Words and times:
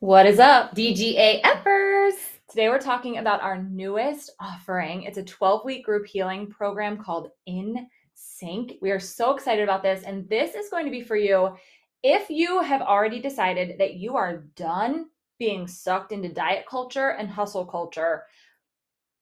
What 0.00 0.26
is 0.26 0.38
up? 0.38 0.74
DGA 0.74 1.40
Effers. 1.40 2.12
Today 2.50 2.68
we're 2.68 2.78
talking 2.78 3.16
about 3.16 3.40
our 3.40 3.62
newest 3.62 4.30
offering. 4.38 5.04
It's 5.04 5.16
a 5.16 5.24
12 5.24 5.64
week 5.64 5.86
group 5.86 6.06
healing 6.06 6.48
program 6.48 6.98
called 6.98 7.30
In 7.46 7.88
Sync. 8.12 8.74
We 8.82 8.90
are 8.90 9.00
so 9.00 9.34
excited 9.34 9.64
about 9.64 9.82
this, 9.82 10.04
and 10.04 10.28
this 10.28 10.54
is 10.54 10.68
going 10.68 10.84
to 10.84 10.90
be 10.90 11.00
for 11.00 11.16
you 11.16 11.56
if 12.02 12.28
you 12.28 12.60
have 12.60 12.82
already 12.82 13.22
decided 13.22 13.78
that 13.78 13.94
you 13.94 14.16
are 14.16 14.44
done 14.54 15.06
being 15.38 15.66
sucked 15.66 16.12
into 16.12 16.28
diet 16.28 16.66
culture 16.68 17.12
and 17.12 17.30
hustle 17.30 17.64
culture, 17.64 18.24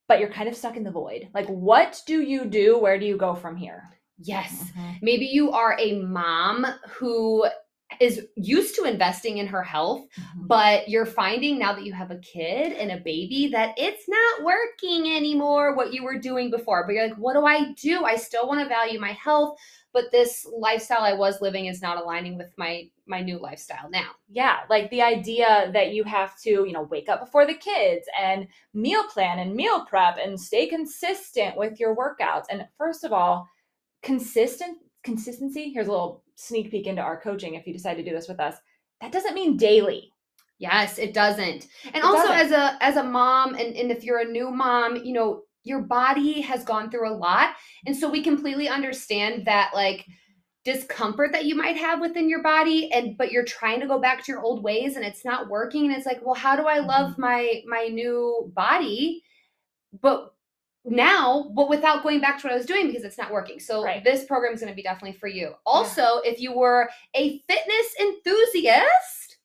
but 0.08 0.18
you're 0.18 0.28
kind 0.28 0.48
of 0.48 0.56
stuck 0.56 0.76
in 0.76 0.82
the 0.82 0.90
void. 0.90 1.28
Like, 1.32 1.46
what 1.46 2.02
do 2.04 2.20
you 2.20 2.46
do? 2.46 2.80
Where 2.80 2.98
do 2.98 3.06
you 3.06 3.16
go 3.16 3.36
from 3.36 3.56
here? 3.56 3.84
Yes. 4.18 4.64
Mm-hmm. 4.64 4.92
Maybe 5.02 5.26
you 5.26 5.52
are 5.52 5.76
a 5.78 6.00
mom 6.00 6.66
who 6.88 7.46
is 8.00 8.26
used 8.36 8.74
to 8.76 8.84
investing 8.84 9.38
in 9.38 9.46
her 9.46 9.62
health, 9.62 10.06
Mhm. 10.16 10.48
but 10.48 10.88
you're 10.88 11.06
finding 11.06 11.58
now 11.58 11.72
that 11.72 11.84
you 11.84 11.92
have 11.92 12.10
a 12.10 12.18
kid 12.18 12.72
and 12.72 12.90
a 12.90 12.98
baby 12.98 13.48
that 13.52 13.74
it's 13.76 14.08
not 14.08 14.42
working 14.44 15.16
anymore 15.16 15.74
what 15.74 15.92
you 15.92 16.04
were 16.04 16.18
doing 16.18 16.50
before. 16.50 16.84
But 16.86 16.94
you're 16.94 17.08
like, 17.08 17.16
what 17.16 17.34
do 17.34 17.46
I 17.46 17.72
do? 17.72 18.04
I 18.04 18.16
still 18.16 18.46
want 18.48 18.60
to 18.60 18.68
value 18.68 18.98
my 19.00 19.12
health, 19.12 19.58
but 19.92 20.10
this 20.12 20.46
lifestyle 20.56 21.02
I 21.02 21.14
was 21.14 21.40
living 21.40 21.66
is 21.66 21.82
not 21.82 21.98
aligning 21.98 22.36
with 22.36 22.52
my 22.56 22.90
my 23.06 23.20
new 23.20 23.38
lifestyle 23.38 23.90
now. 23.90 24.12
Yeah, 24.30 24.60
like 24.70 24.88
the 24.88 25.02
idea 25.02 25.70
that 25.74 25.92
you 25.92 26.04
have 26.04 26.40
to, 26.40 26.50
you 26.50 26.72
know, 26.72 26.84
wake 26.84 27.10
up 27.10 27.20
before 27.20 27.44
the 27.44 27.52
kids 27.52 28.06
and 28.18 28.48
meal 28.72 29.04
plan 29.04 29.40
and 29.40 29.54
meal 29.54 29.84
prep 29.84 30.16
and 30.16 30.40
stay 30.40 30.66
consistent 30.66 31.54
with 31.54 31.78
your 31.78 31.94
workouts. 31.94 32.44
And 32.48 32.66
first 32.78 33.04
of 33.04 33.12
all, 33.12 33.46
consistent 34.02 34.78
consistency, 35.04 35.70
here's 35.72 35.86
a 35.86 35.90
little 35.90 36.22
sneak 36.34 36.70
peek 36.70 36.86
into 36.86 37.02
our 37.02 37.20
coaching 37.20 37.54
if 37.54 37.66
you 37.66 37.72
decide 37.72 37.94
to 37.94 38.04
do 38.04 38.10
this 38.10 38.28
with 38.28 38.40
us. 38.40 38.56
That 39.00 39.12
doesn't 39.12 39.34
mean 39.34 39.56
daily. 39.56 40.10
Yes, 40.58 40.98
it 40.98 41.14
doesn't. 41.14 41.68
And 41.86 41.96
It 41.96 42.04
also 42.04 42.28
doesn't. 42.28 42.52
as 42.52 42.52
a 42.52 42.82
as 42.82 42.96
a 42.96 43.02
mom 43.02 43.54
and, 43.54 43.76
and 43.76 43.90
if 43.90 44.04
you're 44.04 44.20
a 44.20 44.24
new 44.24 44.50
mom, 44.50 44.96
you 44.96 45.12
know, 45.12 45.42
your 45.64 45.80
body 45.80 46.40
has 46.40 46.64
gone 46.64 46.90
through 46.90 47.10
a 47.10 47.16
lot. 47.16 47.50
And 47.86 47.96
so 47.96 48.08
we 48.08 48.22
completely 48.22 48.68
understand 48.68 49.46
that 49.46 49.72
like 49.74 50.06
discomfort 50.64 51.32
that 51.32 51.44
you 51.44 51.54
might 51.54 51.76
have 51.76 52.00
within 52.00 52.28
your 52.28 52.42
body 52.42 52.90
and 52.92 53.18
but 53.18 53.30
you're 53.30 53.44
trying 53.44 53.80
to 53.80 53.86
go 53.86 54.00
back 54.00 54.24
to 54.24 54.32
your 54.32 54.40
old 54.40 54.62
ways 54.62 54.96
and 54.96 55.04
it's 55.04 55.24
not 55.24 55.48
working 55.48 55.86
and 55.86 55.94
it's 55.94 56.06
like, 56.06 56.24
well, 56.24 56.34
how 56.34 56.56
do 56.56 56.62
I 56.62 56.78
love 56.78 57.12
mm-hmm. 57.12 57.22
my 57.22 57.62
my 57.66 57.88
new 57.88 58.50
body? 58.54 59.22
But 60.00 60.33
now, 60.84 61.50
but 61.54 61.68
without 61.68 62.02
going 62.02 62.20
back 62.20 62.38
to 62.40 62.46
what 62.46 62.52
I 62.52 62.56
was 62.56 62.66
doing 62.66 62.86
because 62.86 63.04
it's 63.04 63.18
not 63.18 63.32
working. 63.32 63.58
So 63.58 63.82
Right. 63.82 64.04
this 64.04 64.24
program 64.24 64.52
is 64.52 64.60
going 64.60 64.72
to 64.72 64.76
be 64.76 64.82
definitely 64.82 65.18
for 65.18 65.28
you. 65.28 65.54
Also, 65.64 66.18
if 66.24 66.40
you 66.40 66.52
were 66.52 66.90
a 67.14 67.38
fitness 67.48 67.94
enthusiast 68.00 69.38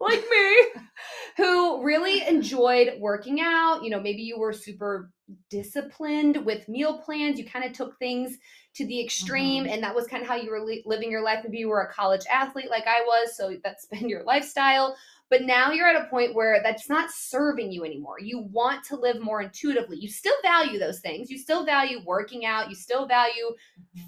like 0.00 0.22
me 0.30 0.56
who 1.36 1.82
really 1.82 2.26
enjoyed 2.26 2.94
working 2.98 3.40
out, 3.40 3.82
you 3.82 3.90
know, 3.90 4.00
maybe 4.00 4.22
you 4.22 4.38
were 4.38 4.52
super 4.52 5.10
disciplined 5.50 6.44
with 6.44 6.68
meal 6.68 6.98
plans, 6.98 7.38
you 7.38 7.44
kind 7.44 7.64
of 7.64 7.72
took 7.72 7.98
things 7.98 8.38
to 8.74 8.86
the 8.86 9.02
extreme 9.02 9.64
mm-hmm. 9.64 9.72
and 9.72 9.82
that 9.82 9.94
was 9.94 10.06
kind 10.06 10.22
of 10.22 10.28
how 10.28 10.36
you 10.36 10.50
were 10.50 10.60
li- 10.60 10.82
living 10.84 11.10
your 11.10 11.22
life 11.22 11.40
maybe 11.42 11.56
you 11.56 11.68
were 11.68 11.80
a 11.80 11.92
college 11.92 12.24
athlete 12.30 12.68
like 12.68 12.86
I 12.86 13.00
was, 13.00 13.36
so 13.36 13.54
that's 13.64 13.86
been 13.90 14.08
your 14.08 14.22
lifestyle. 14.24 14.96
But 15.28 15.42
now 15.42 15.72
you're 15.72 15.88
at 15.88 16.00
a 16.00 16.08
point 16.08 16.34
where 16.34 16.60
that's 16.62 16.88
not 16.88 17.10
serving 17.10 17.72
you 17.72 17.84
anymore. 17.84 18.20
You 18.20 18.38
want 18.52 18.84
to 18.84 18.96
live 18.96 19.20
more 19.20 19.42
intuitively. 19.42 19.98
You 19.98 20.08
still 20.08 20.36
value 20.42 20.78
those 20.78 21.00
things. 21.00 21.30
You 21.30 21.38
still 21.38 21.64
value 21.64 21.98
working 22.04 22.44
out. 22.46 22.68
You 22.68 22.76
still 22.76 23.08
value, 23.08 23.54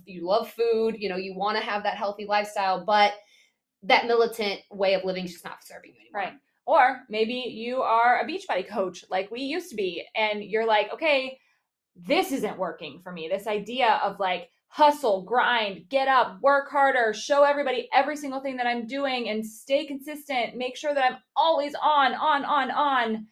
you 0.04 0.26
love 0.26 0.48
food. 0.50 0.94
You 0.96 1.08
know, 1.08 1.16
you 1.16 1.34
want 1.34 1.58
to 1.58 1.64
have 1.64 1.82
that 1.82 1.96
healthy 1.96 2.24
lifestyle, 2.24 2.84
but 2.84 3.14
that 3.82 4.06
militant 4.06 4.60
way 4.70 4.94
of 4.94 5.04
living 5.04 5.24
is 5.24 5.32
just 5.32 5.44
not 5.44 5.64
serving 5.64 5.92
you 5.92 6.00
anymore. 6.00 6.22
Right. 6.22 6.38
Or 6.66 7.00
maybe 7.08 7.34
you 7.34 7.82
are 7.82 8.20
a 8.20 8.26
Beachbody 8.26 8.68
coach 8.68 9.04
like 9.10 9.30
we 9.30 9.40
used 9.40 9.70
to 9.70 9.76
be, 9.76 10.04
and 10.14 10.44
you're 10.44 10.66
like, 10.66 10.92
okay, 10.92 11.38
this 11.96 12.30
isn't 12.30 12.58
working 12.58 13.00
for 13.02 13.10
me. 13.10 13.28
This 13.28 13.46
idea 13.46 14.00
of 14.04 14.20
like 14.20 14.50
hustle, 14.68 15.22
grind, 15.22 15.88
get 15.88 16.08
up, 16.08 16.40
work 16.42 16.70
harder, 16.70 17.12
show 17.12 17.42
everybody 17.42 17.88
every 17.92 18.16
single 18.16 18.40
thing 18.40 18.56
that 18.56 18.66
I'm 18.66 18.86
doing 18.86 19.28
and 19.28 19.44
stay 19.44 19.86
consistent, 19.86 20.56
make 20.56 20.76
sure 20.76 20.94
that 20.94 21.04
I'm 21.04 21.18
always 21.36 21.74
on, 21.74 22.14
on, 22.14 22.44
on, 22.44 22.70
on. 22.70 23.26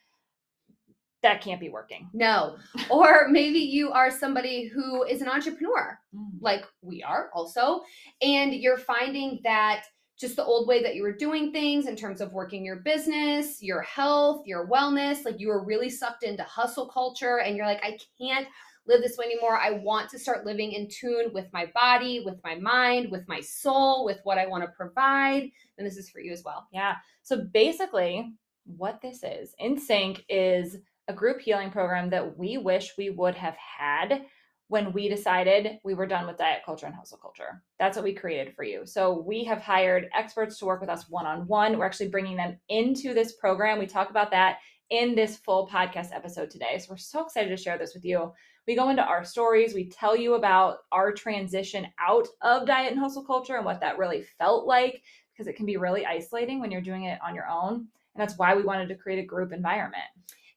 That 1.22 1.42
can't 1.42 1.60
be 1.60 1.68
working. 1.68 2.08
No. 2.12 2.56
Or 2.90 3.28
maybe 3.28 3.58
you 3.58 3.90
are 3.90 4.10
somebody 4.10 4.68
who 4.68 5.02
is 5.04 5.22
an 5.22 5.28
entrepreneur, 5.28 5.98
mm. 6.14 6.28
like 6.40 6.64
we 6.82 7.02
are 7.02 7.30
also, 7.34 7.82
and 8.22 8.54
you're 8.54 8.78
finding 8.78 9.40
that 9.44 9.84
just 10.18 10.36
the 10.36 10.44
old 10.44 10.66
way 10.66 10.82
that 10.82 10.94
you 10.94 11.02
were 11.02 11.12
doing 11.12 11.52
things 11.52 11.86
in 11.86 11.96
terms 11.96 12.20
of 12.20 12.32
working 12.32 12.64
your 12.64 12.76
business, 12.76 13.62
your 13.62 13.82
health, 13.82 14.46
your 14.46 14.66
wellness, 14.68 15.24
like 15.24 15.38
you 15.38 15.48
were 15.48 15.64
really 15.64 15.90
sucked 15.90 16.22
into 16.22 16.42
hustle 16.44 16.88
culture 16.88 17.40
and 17.40 17.56
you're 17.56 17.66
like, 17.66 17.84
I 17.84 17.98
can't 18.18 18.46
live 18.86 19.02
this 19.02 19.16
way 19.16 19.26
anymore. 19.26 19.56
I 19.56 19.72
want 19.72 20.10
to 20.10 20.18
start 20.18 20.46
living 20.46 20.72
in 20.72 20.88
tune 20.88 21.32
with 21.32 21.46
my 21.52 21.70
body, 21.74 22.22
with 22.24 22.38
my 22.44 22.54
mind, 22.54 23.10
with 23.10 23.26
my 23.28 23.40
soul, 23.40 24.04
with 24.04 24.18
what 24.24 24.38
I 24.38 24.46
want 24.46 24.64
to 24.64 24.70
provide. 24.76 25.50
And 25.78 25.86
this 25.86 25.96
is 25.96 26.08
for 26.08 26.20
you 26.20 26.32
as 26.32 26.42
well. 26.44 26.68
Yeah. 26.72 26.94
So 27.22 27.44
basically, 27.52 28.32
what 28.64 29.00
this 29.00 29.22
is, 29.22 29.54
in 29.58 29.78
sync 29.78 30.24
is 30.28 30.76
a 31.08 31.12
group 31.12 31.40
healing 31.40 31.70
program 31.70 32.10
that 32.10 32.36
we 32.36 32.58
wish 32.58 32.94
we 32.98 33.10
would 33.10 33.34
have 33.36 33.56
had 33.56 34.22
when 34.68 34.92
we 34.92 35.08
decided 35.08 35.78
we 35.84 35.94
were 35.94 36.06
done 36.06 36.26
with 36.26 36.38
diet 36.38 36.62
culture 36.64 36.86
and 36.86 36.94
hustle 36.94 37.18
culture. 37.18 37.62
That's 37.78 37.96
what 37.96 38.04
we 38.04 38.12
created 38.14 38.54
for 38.56 38.64
you. 38.64 38.84
So 38.84 39.22
we 39.24 39.44
have 39.44 39.60
hired 39.60 40.08
experts 40.12 40.58
to 40.58 40.64
work 40.64 40.80
with 40.80 40.90
us 40.90 41.08
one 41.08 41.26
on 41.26 41.46
one. 41.46 41.78
We're 41.78 41.86
actually 41.86 42.08
bringing 42.08 42.36
them 42.36 42.58
into 42.68 43.14
this 43.14 43.34
program. 43.34 43.78
We 43.78 43.86
talk 43.86 44.10
about 44.10 44.32
that 44.32 44.58
in 44.90 45.14
this 45.14 45.36
full 45.36 45.68
podcast 45.68 46.08
episode 46.12 46.50
today. 46.50 46.78
So 46.78 46.88
we're 46.90 46.96
so 46.96 47.24
excited 47.24 47.50
to 47.50 47.56
share 47.56 47.78
this 47.78 47.94
with 47.94 48.04
you. 48.04 48.32
We 48.66 48.74
go 48.74 48.88
into 48.88 49.02
our 49.02 49.24
stories, 49.24 49.74
we 49.74 49.88
tell 49.88 50.16
you 50.16 50.34
about 50.34 50.78
our 50.92 51.12
transition 51.12 51.86
out 52.00 52.26
of 52.42 52.66
diet 52.66 52.92
and 52.92 53.00
hustle 53.00 53.24
culture 53.24 53.56
and 53.56 53.64
what 53.64 53.80
that 53.80 53.98
really 53.98 54.24
felt 54.38 54.66
like 54.66 55.02
because 55.32 55.46
it 55.46 55.56
can 55.56 55.66
be 55.66 55.76
really 55.76 56.06
isolating 56.06 56.60
when 56.60 56.70
you're 56.70 56.80
doing 56.80 57.04
it 57.04 57.18
on 57.24 57.34
your 57.34 57.48
own. 57.48 57.74
And 57.74 58.22
that's 58.22 58.38
why 58.38 58.54
we 58.54 58.62
wanted 58.62 58.88
to 58.88 58.94
create 58.94 59.18
a 59.18 59.26
group 59.26 59.52
environment. 59.52 60.04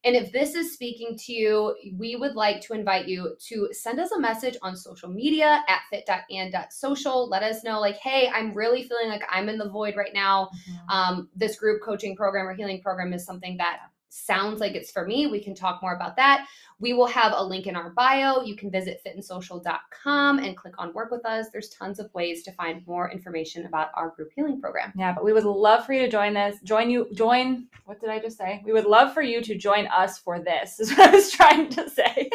And 0.06 0.16
if 0.16 0.32
this 0.32 0.56
is 0.56 0.74
speaking 0.74 1.18
to 1.26 1.34
you, 1.34 1.76
we 1.98 2.16
would 2.16 2.36
like 2.36 2.62
to 2.62 2.74
invite 2.74 3.08
you 3.08 3.36
to 3.50 3.68
send 3.74 4.00
us 4.00 4.12
a 4.12 4.20
message 4.20 4.56
on 4.62 4.78
social 4.78 5.10
media 5.10 5.62
at 5.68 5.82
fit.and.social. 5.90 7.28
Let 7.28 7.44
us 7.44 7.66
know, 7.66 7.82
like, 7.82 7.98
hey, 7.98 8.30
I'm 8.34 8.54
really 8.54 8.84
feeling 8.84 9.10
like 9.10 9.24
I'm 9.30 9.50
in 9.50 9.58
the 9.58 9.70
void 9.70 9.98
right 9.98 10.14
now. 10.14 10.52
Um, 10.88 11.28
this 11.36 11.60
group 11.60 11.82
coaching 11.84 12.16
program 12.16 12.48
or 12.48 12.54
healing 12.54 12.82
program 12.82 13.12
is 13.12 13.26
something 13.26 13.58
that 13.58 13.80
sounds 14.10 14.60
like 14.60 14.76
it's 14.76 14.92
for 14.92 15.06
me. 15.06 15.28
We 15.28 15.40
can 15.40 15.56
talk 15.56 15.82
more 15.82 15.96
about 15.96 16.16
that. 16.18 16.48
We 16.80 16.94
will 16.94 17.08
have 17.08 17.34
a 17.36 17.44
link 17.44 17.68
in 17.68 17.76
our 17.76 17.92
bio. 17.92 18.42
You 18.42 18.56
can 18.56 18.72
visit 18.72 19.02
fitandsocial.com 19.06 20.40
and 20.40 20.58
click 20.58 20.74
on 20.78 20.94
work 20.94 21.12
with 21.12 21.26
us. 21.26 21.48
There's 21.52 21.70
tons 21.70 22.00
of 22.00 22.14
ways 22.14 22.44
to 22.44 22.52
find 22.54 22.86
more 22.88 23.12
information 23.12 23.66
about 23.66 23.90
our 23.96 24.10
group 24.10 24.32
healing 24.36 24.60
program. 24.60 24.92
Yeah, 24.96 25.14
but 25.14 25.24
we 25.24 25.34
would 25.34 25.44
love 25.44 25.86
for 25.86 25.94
you 25.94 26.02
to 26.02 26.10
join 26.10 26.34
this. 26.34 26.58
Join 26.64 26.90
you, 26.90 27.08
join, 27.14 27.68
what 27.86 28.00
did 28.00 28.10
I 28.10 28.20
just 28.20 28.38
say? 28.38 28.62
We 28.66 28.74
would 28.74 28.86
love 28.86 29.14
for 29.14 29.22
you 29.22 29.42
to 29.42 29.56
join 29.56 29.88
us 29.88 30.18
for 30.18 30.40
this, 30.40 30.80
is 30.80 30.92
what 30.92 31.10
I 31.10 31.16
was 31.16 31.32
trying 31.32 31.70
to 31.70 31.90
say. 31.90 32.30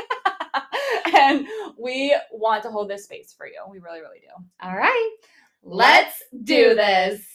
and 1.15 1.47
we 1.79 2.17
want 2.31 2.63
to 2.65 2.71
hold 2.71 2.89
this 2.89 3.05
space 3.05 3.33
for 3.33 3.47
you. 3.47 3.63
We 3.71 3.79
really, 3.79 4.01
really 4.01 4.21
do. 4.21 4.45
All 4.63 4.77
right, 4.77 5.11
let's 5.63 6.23
do 6.45 6.75
this. 6.75 7.35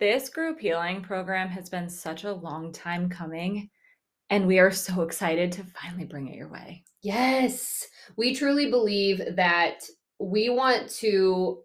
This 0.00 0.30
group 0.30 0.58
healing 0.58 1.02
program 1.02 1.48
has 1.50 1.68
been 1.68 1.88
such 1.88 2.24
a 2.24 2.32
long 2.32 2.72
time 2.72 3.08
coming, 3.08 3.68
and 4.30 4.46
we 4.46 4.58
are 4.58 4.70
so 4.70 5.02
excited 5.02 5.52
to 5.52 5.64
finally 5.64 6.06
bring 6.06 6.26
it 6.26 6.36
your 6.36 6.48
way. 6.48 6.82
Yes, 7.02 7.86
we 8.16 8.34
truly 8.34 8.70
believe 8.70 9.20
that 9.36 9.84
we 10.18 10.48
want 10.48 10.88
to 10.96 11.62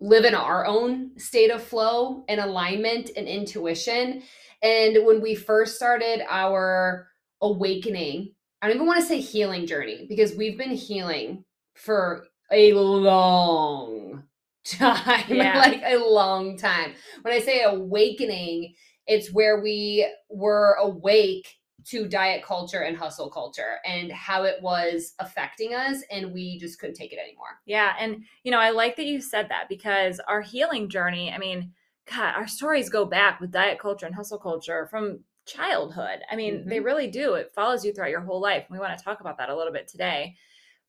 live 0.00 0.24
in 0.24 0.34
our 0.34 0.66
own 0.66 1.16
state 1.18 1.50
of 1.50 1.62
flow 1.62 2.24
and 2.28 2.40
alignment 2.40 3.10
and 3.16 3.26
intuition. 3.26 4.22
And 4.62 5.06
when 5.06 5.22
we 5.22 5.34
first 5.34 5.76
started 5.76 6.22
our 6.28 7.08
awakening, 7.40 8.34
I 8.60 8.66
don't 8.66 8.76
even 8.76 8.86
want 8.86 9.00
to 9.00 9.06
say 9.06 9.20
healing 9.20 9.66
journey 9.66 10.06
because 10.08 10.34
we've 10.34 10.58
been 10.58 10.70
healing 10.70 11.44
for 11.74 12.26
a 12.50 12.72
long 12.72 14.24
time, 14.70 15.24
Yeah. 15.28 15.58
like 15.58 15.82
a 15.84 15.96
long 15.96 16.56
time. 16.56 16.94
When 17.22 17.34
I 17.34 17.40
say 17.40 17.62
awakening, 17.62 18.74
it's 19.06 19.32
where 19.32 19.60
we 19.60 20.10
were 20.28 20.76
awake 20.80 21.56
to 21.86 22.08
diet 22.08 22.42
culture 22.42 22.80
and 22.80 22.96
hustle 22.96 23.30
culture 23.30 23.76
and 23.86 24.10
how 24.10 24.42
it 24.42 24.60
was 24.60 25.14
affecting 25.20 25.72
us 25.72 26.02
and 26.10 26.32
we 26.32 26.58
just 26.58 26.80
couldn't 26.80 26.96
take 26.96 27.12
it 27.12 27.18
anymore. 27.18 27.60
Yeah. 27.64 27.94
And, 28.00 28.24
you 28.42 28.50
know, 28.50 28.58
I 28.58 28.70
like 28.70 28.96
that 28.96 29.06
you 29.06 29.20
said 29.20 29.48
that 29.50 29.68
because 29.68 30.18
our 30.26 30.40
healing 30.40 30.88
journey, 30.88 31.32
I 31.32 31.38
mean, 31.38 31.72
God, 32.12 32.34
our 32.34 32.48
stories 32.48 32.88
go 32.88 33.04
back 33.04 33.40
with 33.40 33.52
diet 33.52 33.78
culture 33.78 34.06
and 34.06 34.14
hustle 34.14 34.38
culture 34.38 34.88
from 34.90 35.20
childhood. 35.44 36.20
I 36.30 36.34
mean, 36.34 36.66
they 36.66 36.76
mm-hmm. 36.76 36.84
really 36.84 37.08
do. 37.08 37.34
It 37.34 37.52
follows 37.54 37.84
you 37.84 37.92
throughout 37.92 38.10
your 38.10 38.20
whole 38.20 38.40
life. 38.40 38.66
We 38.68 38.80
want 38.80 38.98
to 38.98 39.04
talk 39.04 39.20
about 39.20 39.38
that 39.38 39.48
a 39.48 39.56
little 39.56 39.72
bit 39.72 39.86
today. 39.86 40.34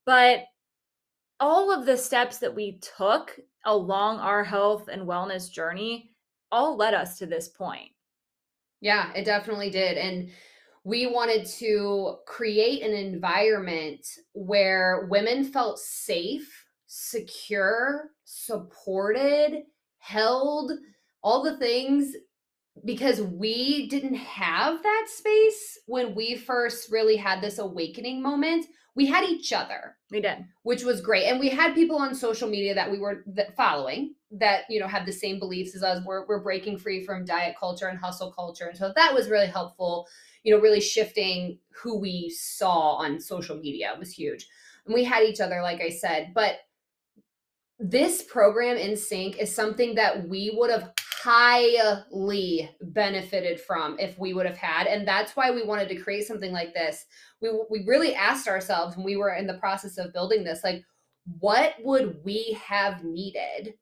But 0.04 0.44
all 1.40 1.72
of 1.72 1.86
the 1.86 1.96
steps 1.96 2.38
that 2.38 2.54
we 2.54 2.80
took 2.96 3.38
along 3.64 4.18
our 4.18 4.44
health 4.44 4.88
and 4.88 5.02
wellness 5.02 5.50
journey 5.50 6.10
all 6.50 6.76
led 6.76 6.94
us 6.94 7.18
to 7.18 7.26
this 7.26 7.48
point. 7.48 7.90
Yeah, 8.80 9.12
it 9.14 9.24
definitely 9.24 9.70
did. 9.70 9.98
And 9.98 10.30
we 10.84 11.06
wanted 11.06 11.44
to 11.58 12.16
create 12.26 12.82
an 12.82 12.92
environment 12.92 14.06
where 14.32 15.06
women 15.10 15.44
felt 15.44 15.78
safe, 15.78 16.64
secure, 16.86 18.10
supported, 18.24 19.64
held, 19.98 20.72
all 21.22 21.42
the 21.42 21.58
things 21.58 22.14
because 22.84 23.20
we 23.22 23.88
didn't 23.88 24.14
have 24.14 24.82
that 24.82 25.06
space 25.08 25.78
when 25.86 26.14
we 26.14 26.36
first 26.36 26.90
really 26.90 27.16
had 27.16 27.40
this 27.40 27.58
awakening 27.58 28.22
moment. 28.22 28.66
We 28.94 29.06
had 29.06 29.28
each 29.28 29.52
other 29.52 29.96
We 30.10 30.20
did. 30.20 30.38
which 30.62 30.82
was 30.82 31.00
great. 31.00 31.26
And 31.26 31.38
we 31.38 31.48
had 31.48 31.74
people 31.74 31.96
on 31.98 32.14
social 32.14 32.48
media 32.48 32.74
that 32.74 32.90
we 32.90 32.98
were 32.98 33.22
th- 33.34 33.48
following 33.56 34.14
that 34.32 34.64
you 34.68 34.80
know 34.80 34.88
had 34.88 35.06
the 35.06 35.12
same 35.12 35.38
beliefs 35.38 35.74
as 35.76 35.82
us. 35.82 36.04
We're 36.04 36.26
we're 36.26 36.42
breaking 36.42 36.78
free 36.78 37.04
from 37.04 37.24
diet 37.24 37.54
culture 37.58 37.86
and 37.86 37.98
hustle 37.98 38.32
culture, 38.32 38.66
and 38.66 38.76
so 38.76 38.92
that 38.94 39.14
was 39.14 39.30
really 39.30 39.46
helpful. 39.46 40.06
You 40.42 40.54
know, 40.54 40.60
really 40.60 40.80
shifting 40.80 41.58
who 41.82 41.98
we 41.98 42.30
saw 42.30 42.96
on 42.96 43.20
social 43.20 43.56
media 43.56 43.94
was 43.98 44.12
huge. 44.12 44.46
And 44.84 44.94
we 44.94 45.04
had 45.04 45.22
each 45.22 45.40
other, 45.40 45.62
like 45.62 45.80
I 45.80 45.90
said, 45.90 46.32
but 46.34 46.56
this 47.78 48.22
program 48.22 48.76
in 48.76 48.96
sync 48.96 49.38
is 49.38 49.54
something 49.54 49.94
that 49.94 50.28
we 50.28 50.52
would 50.56 50.70
have 50.70 50.90
highly 51.22 52.70
benefited 52.80 53.60
from 53.60 53.98
if 53.98 54.18
we 54.18 54.32
would 54.32 54.46
have 54.46 54.56
had 54.56 54.86
and 54.86 55.06
that's 55.06 55.36
why 55.36 55.50
we 55.50 55.64
wanted 55.64 55.88
to 55.88 55.96
create 55.96 56.26
something 56.26 56.52
like 56.52 56.74
this 56.74 57.06
we 57.40 57.50
we 57.70 57.84
really 57.86 58.14
asked 58.14 58.48
ourselves 58.48 58.96
when 58.96 59.04
we 59.04 59.16
were 59.16 59.34
in 59.34 59.46
the 59.46 59.54
process 59.54 59.98
of 59.98 60.12
building 60.12 60.44
this 60.44 60.62
like 60.62 60.84
what 61.40 61.74
would 61.80 62.18
we 62.24 62.58
have 62.64 63.04
needed 63.04 63.74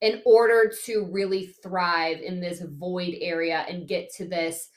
in 0.00 0.22
order 0.24 0.72
to 0.84 1.08
really 1.10 1.46
thrive 1.62 2.20
in 2.20 2.40
this 2.40 2.60
void 2.60 3.14
area 3.20 3.64
and 3.68 3.88
get 3.88 4.10
to 4.14 4.26
this 4.26 4.70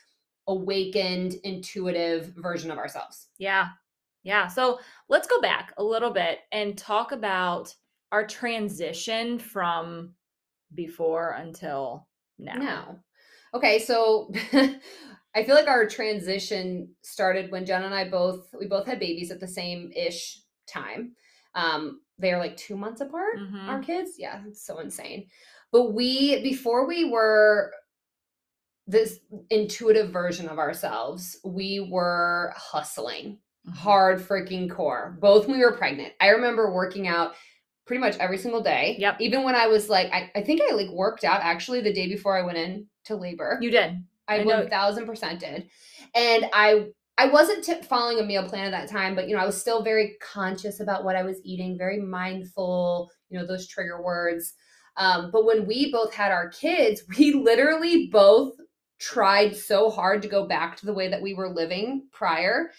awakened 0.48 1.36
intuitive 1.44 2.34
version 2.38 2.72
of 2.72 2.78
ourselves 2.78 3.30
Yeah. 3.38 3.68
Yeah. 4.24 4.48
So 4.48 4.80
let's 5.10 5.28
go 5.28 5.42
back 5.42 5.74
a 5.78 5.84
little 5.84 6.12
bit 6.12 6.40
and 6.52 6.78
talk 6.78 7.12
about 7.12 7.74
our 8.12 8.26
transition 8.26 9.40
from 9.40 10.14
before 10.74 11.32
until 11.32 12.08
now. 12.40 12.54
now. 12.56 13.00
Okay 13.54 13.80
so 13.80 14.32
i 15.34 15.44
feel 15.44 15.56
like 15.56 15.68
our 15.68 15.86
transition 15.88 16.90
started 17.04 17.52
when 17.52 17.66
jen 17.66 17.84
and 17.84 17.94
i 17.96 18.08
both 18.08 18.50
we 18.60 18.68
both 18.68 18.86
had 18.86 19.00
babies 19.00 19.32
at 19.32 19.40
the 19.40 19.48
same 19.48 19.92
ish 19.96 20.42
time. 20.68 21.14
Um 21.56 22.02
they 22.18 22.32
are 22.32 22.40
like 22.40 22.56
two 22.58 22.78
months 22.78 23.02
apart 23.02 23.38
Mhm. 23.38 23.68
our 23.68 23.82
kids? 23.82 24.12
Yeah 24.18 24.42
it's 24.48 24.66
so 24.66 24.80
insane. 24.80 25.28
But 25.72 25.94
we 25.94 26.42
before 26.44 26.86
we 26.88 27.10
were 27.10 27.72
this 28.88 29.20
intuitive 29.50 30.10
version 30.12 30.50
of 30.50 30.60
ourselves 30.60 31.38
we 31.44 31.80
were 31.92 32.54
hustling. 32.58 33.40
Mhm. 33.68 33.74
hard 33.76 34.20
freaking 34.20 34.68
core. 34.72 35.16
Both 35.22 35.48
when 35.48 35.58
we 35.60 35.64
were 35.64 35.78
pregnant. 35.78 36.14
I 36.20 36.30
remember 36.30 36.74
working 36.74 37.08
out 37.08 37.36
pretty 37.86 38.00
much 38.00 38.18
every 38.18 38.38
single 38.38 38.62
day. 38.62 38.96
Yep. 39.00 39.18
even 39.20 39.44
when 39.44 39.56
i 39.56 39.68
was 39.68 39.90
like 39.90 40.12
i, 40.12 40.32
I 40.36 40.42
think 40.42 40.62
i 40.70 40.74
like 40.74 40.90
worked 40.92 41.24
out 41.24 41.42
actually 41.42 41.82
the 41.82 41.94
day 41.94 42.08
before 42.08 42.38
i 42.38 42.42
went 42.42 42.58
in 42.58 42.88
to 43.06 43.16
labor. 43.16 43.58
You 43.62 43.72
did. 43.72 44.04
i 44.28 44.40
I 44.40 44.44
1000% 44.44 45.40
did. 45.40 45.70
And 46.16 46.46
i 46.54 46.88
i 47.18 47.28
wasn't 47.28 47.64
t- 47.64 47.82
following 47.82 48.20
a 48.20 48.24
meal 48.24 48.48
plan 48.48 48.66
at 48.66 48.72
that 48.72 48.90
time 48.90 49.16
but 49.16 49.28
you 49.28 49.36
know 49.36 49.42
i 49.42 49.46
was 49.46 49.60
still 49.60 49.84
very 49.84 50.16
conscious 50.22 50.80
about 50.80 51.04
what 51.04 51.16
i 51.16 51.24
was 51.24 51.42
eating 51.44 51.78
very 51.78 52.00
mindful 52.00 53.12
you 53.30 53.40
know 53.40 53.46
those 53.46 53.68
trigger 53.68 54.02
words. 54.02 54.54
Um, 54.98 55.30
but 55.32 55.46
when 55.46 55.66
we 55.66 55.90
both 55.92 56.14
had 56.14 56.32
our 56.32 56.50
kids 56.50 57.04
we 57.18 57.34
literally 57.34 58.08
both 58.12 58.54
tried 59.00 59.56
so 59.56 59.90
hard 59.90 60.22
to 60.22 60.28
go 60.28 60.46
back 60.48 60.76
to 60.78 60.86
the 60.86 60.94
way 60.94 61.08
that 61.08 61.22
we 61.22 61.34
were 61.34 61.50
living 61.50 62.08
prior 62.12 62.70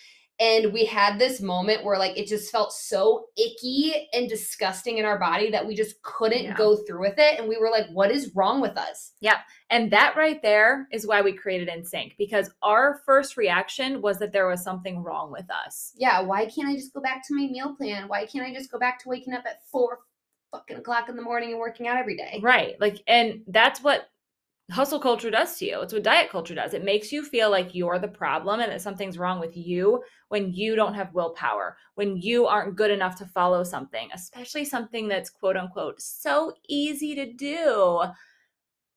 and 0.43 0.73
we 0.73 0.85
had 0.85 1.19
this 1.19 1.41
moment 1.41 1.85
where 1.85 1.97
like 1.99 2.19
it 2.19 2.27
just 2.27 2.51
felt 2.51 2.73
so 2.73 3.27
icky 3.39 4.09
and 4.13 4.29
disgusting 4.29 4.99
in 4.99 5.05
our 5.05 5.19
body 5.19 5.51
that 5.51 5.65
we 5.67 5.75
just 5.77 6.03
couldn't 6.03 6.43
Yeah. 6.45 6.55
go 6.57 6.77
through 6.85 7.01
with 7.01 7.19
it 7.19 7.39
and 7.39 7.49
we 7.49 7.57
were 7.59 7.71
like 7.71 7.87
what 7.93 8.11
is 8.11 8.35
wrong 8.35 8.61
with 8.61 8.77
us 8.77 9.13
Yeah. 9.21 9.39
And 9.71 9.91
that 9.93 10.17
right 10.17 10.43
there 10.43 10.89
is 10.93 11.07
why 11.07 11.23
we 11.23 11.33
created 11.33 11.69
InSync 11.69 12.17
because 12.19 12.51
our 12.63 13.01
first 13.07 13.37
reaction 13.37 14.03
was 14.03 14.19
that 14.19 14.33
there 14.33 14.47
was 14.49 14.63
something 14.63 15.03
wrong 15.03 15.31
with 15.33 15.49
us. 15.51 15.93
yeah, 15.97 16.21
why 16.21 16.45
can't 16.47 16.69
I 16.69 16.75
just 16.75 16.93
go 16.93 17.01
back 17.01 17.27
to 17.29 17.35
my 17.35 17.47
meal 17.47 17.75
plan? 17.77 18.09
Why 18.09 18.27
can't 18.27 18.45
I 18.47 18.53
just 18.53 18.71
go 18.73 18.79
back 18.79 18.99
to 19.03 19.09
waking 19.09 19.33
up 19.35 19.45
at 19.47 19.67
four 19.71 20.01
fucking 20.51 20.77
o'clock 20.79 21.09
in 21.09 21.17
the 21.17 21.23
morning 21.23 21.51
and 21.53 21.59
working 21.59 21.89
out 21.89 21.97
every 21.97 22.17
day? 22.17 22.39
Right. 22.43 22.79
Like, 22.79 22.99
and 23.07 23.41
that's 23.47 23.83
what 23.83 24.09
hustle 24.71 25.01
culture 25.01 25.31
does 25.31 25.59
to 25.59 25.67
you. 25.67 25.81
It's 25.81 25.93
what 25.93 26.03
diet 26.03 26.31
culture 26.31 26.55
does. 26.55 26.75
It 26.75 26.85
makes 26.85 27.13
you 27.13 27.25
feel 27.25 27.51
like 27.51 27.75
you're 27.75 27.99
the 27.99 28.09
problem 28.09 28.61
and 28.61 28.71
that 28.73 28.81
something's 28.81 29.19
wrong 29.19 29.41
with 29.41 29.57
you 29.57 30.03
when 30.29 30.53
you 30.53 30.77
don't 30.77 30.95
have 30.95 31.13
willpower, 31.15 31.77
when 31.95 32.17
you 32.17 32.47
aren't 32.47 32.77
good 32.77 32.91
enough 32.91 33.17
to 33.17 33.27
follow 33.27 33.65
something, 33.65 34.09
especially 34.15 34.65
something 34.65 35.09
that's 35.09 35.31
quote 35.31 35.57
unquote 35.57 36.01
so 36.01 36.55
easy 36.69 37.15
to 37.15 37.33
do. 37.33 38.03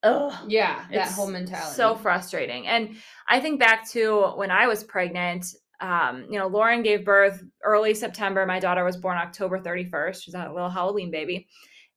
Ugh. 0.02 0.32
Yeah, 0.48 0.84
that 0.92 1.10
whole 1.10 1.28
mentality. 1.28 1.74
So 1.74 1.96
frustrating. 1.96 2.66
And 2.66 2.96
I 3.28 3.40
think 3.40 3.58
back 3.58 3.88
to 3.90 4.32
when 4.36 4.50
I 4.50 4.66
was 4.66 4.84
pregnant. 4.84 5.46
Um, 5.78 6.26
you 6.30 6.38
know, 6.38 6.46
Lauren 6.46 6.82
gave 6.82 7.04
birth 7.04 7.42
early 7.62 7.92
September. 7.92 8.46
My 8.46 8.60
daughter 8.60 8.82
was 8.82 8.96
born 8.96 9.18
October 9.18 9.60
31st. 9.60 10.22
She's 10.22 10.34
a 10.34 10.50
little 10.50 10.70
Halloween 10.70 11.10
baby. 11.10 11.48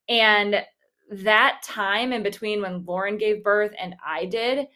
And 0.09 0.65
that 1.09 1.61
time 1.63 2.13
in 2.13 2.23
between 2.23 2.61
when 2.61 2.85
Lauren 2.85 3.17
gave 3.17 3.43
birth 3.43 3.73
and 3.79 3.95
I 4.05 4.25
did, 4.25 4.67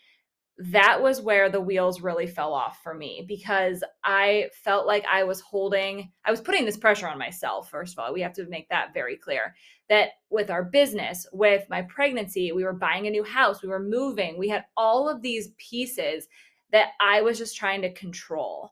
that 0.58 1.02
was 1.02 1.20
where 1.20 1.50
the 1.50 1.62
wheels 1.62 2.02
really 2.02 2.28
fell 2.28 2.54
off 2.54 2.80
for 2.84 2.94
me 2.94 3.26
because 3.28 3.84
I 4.04 4.50
felt 4.64 4.86
like 4.86 5.04
I 5.12 5.24
was 5.24 5.42
holding, 5.42 6.12
I 6.26 6.32
was 6.32 6.42
putting 6.42 6.66
this 6.66 6.78
pressure 6.78 7.08
on 7.08 7.18
myself. 7.18 7.70
First 7.70 7.94
of 7.94 8.00
all, 8.00 8.14
we 8.14 8.22
have 8.22 8.34
to 8.34 8.46
make 8.46 8.70
that 8.70 8.94
very 8.94 9.18
clear 9.18 9.56
that 9.90 10.10
with 10.30 10.52
our 10.52 10.64
business, 10.64 11.26
with 11.34 11.66
my 11.70 11.82
pregnancy, 11.84 12.52
we 12.52 12.64
were 12.64 12.74
buying 12.74 13.08
a 13.08 13.12
new 13.12 13.24
house, 13.24 13.64
we 13.64 13.70
were 13.70 13.84
moving, 13.84 14.38
we 14.38 14.50
had 14.50 14.66
all 14.78 15.10
of 15.10 15.22
these 15.22 15.50
pieces 15.58 16.28
that 16.72 16.90
I 17.00 17.22
was 17.22 17.38
just 17.38 17.58
trying 17.58 17.82
to 17.82 17.94
control. 17.94 18.72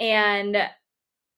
And 0.00 0.56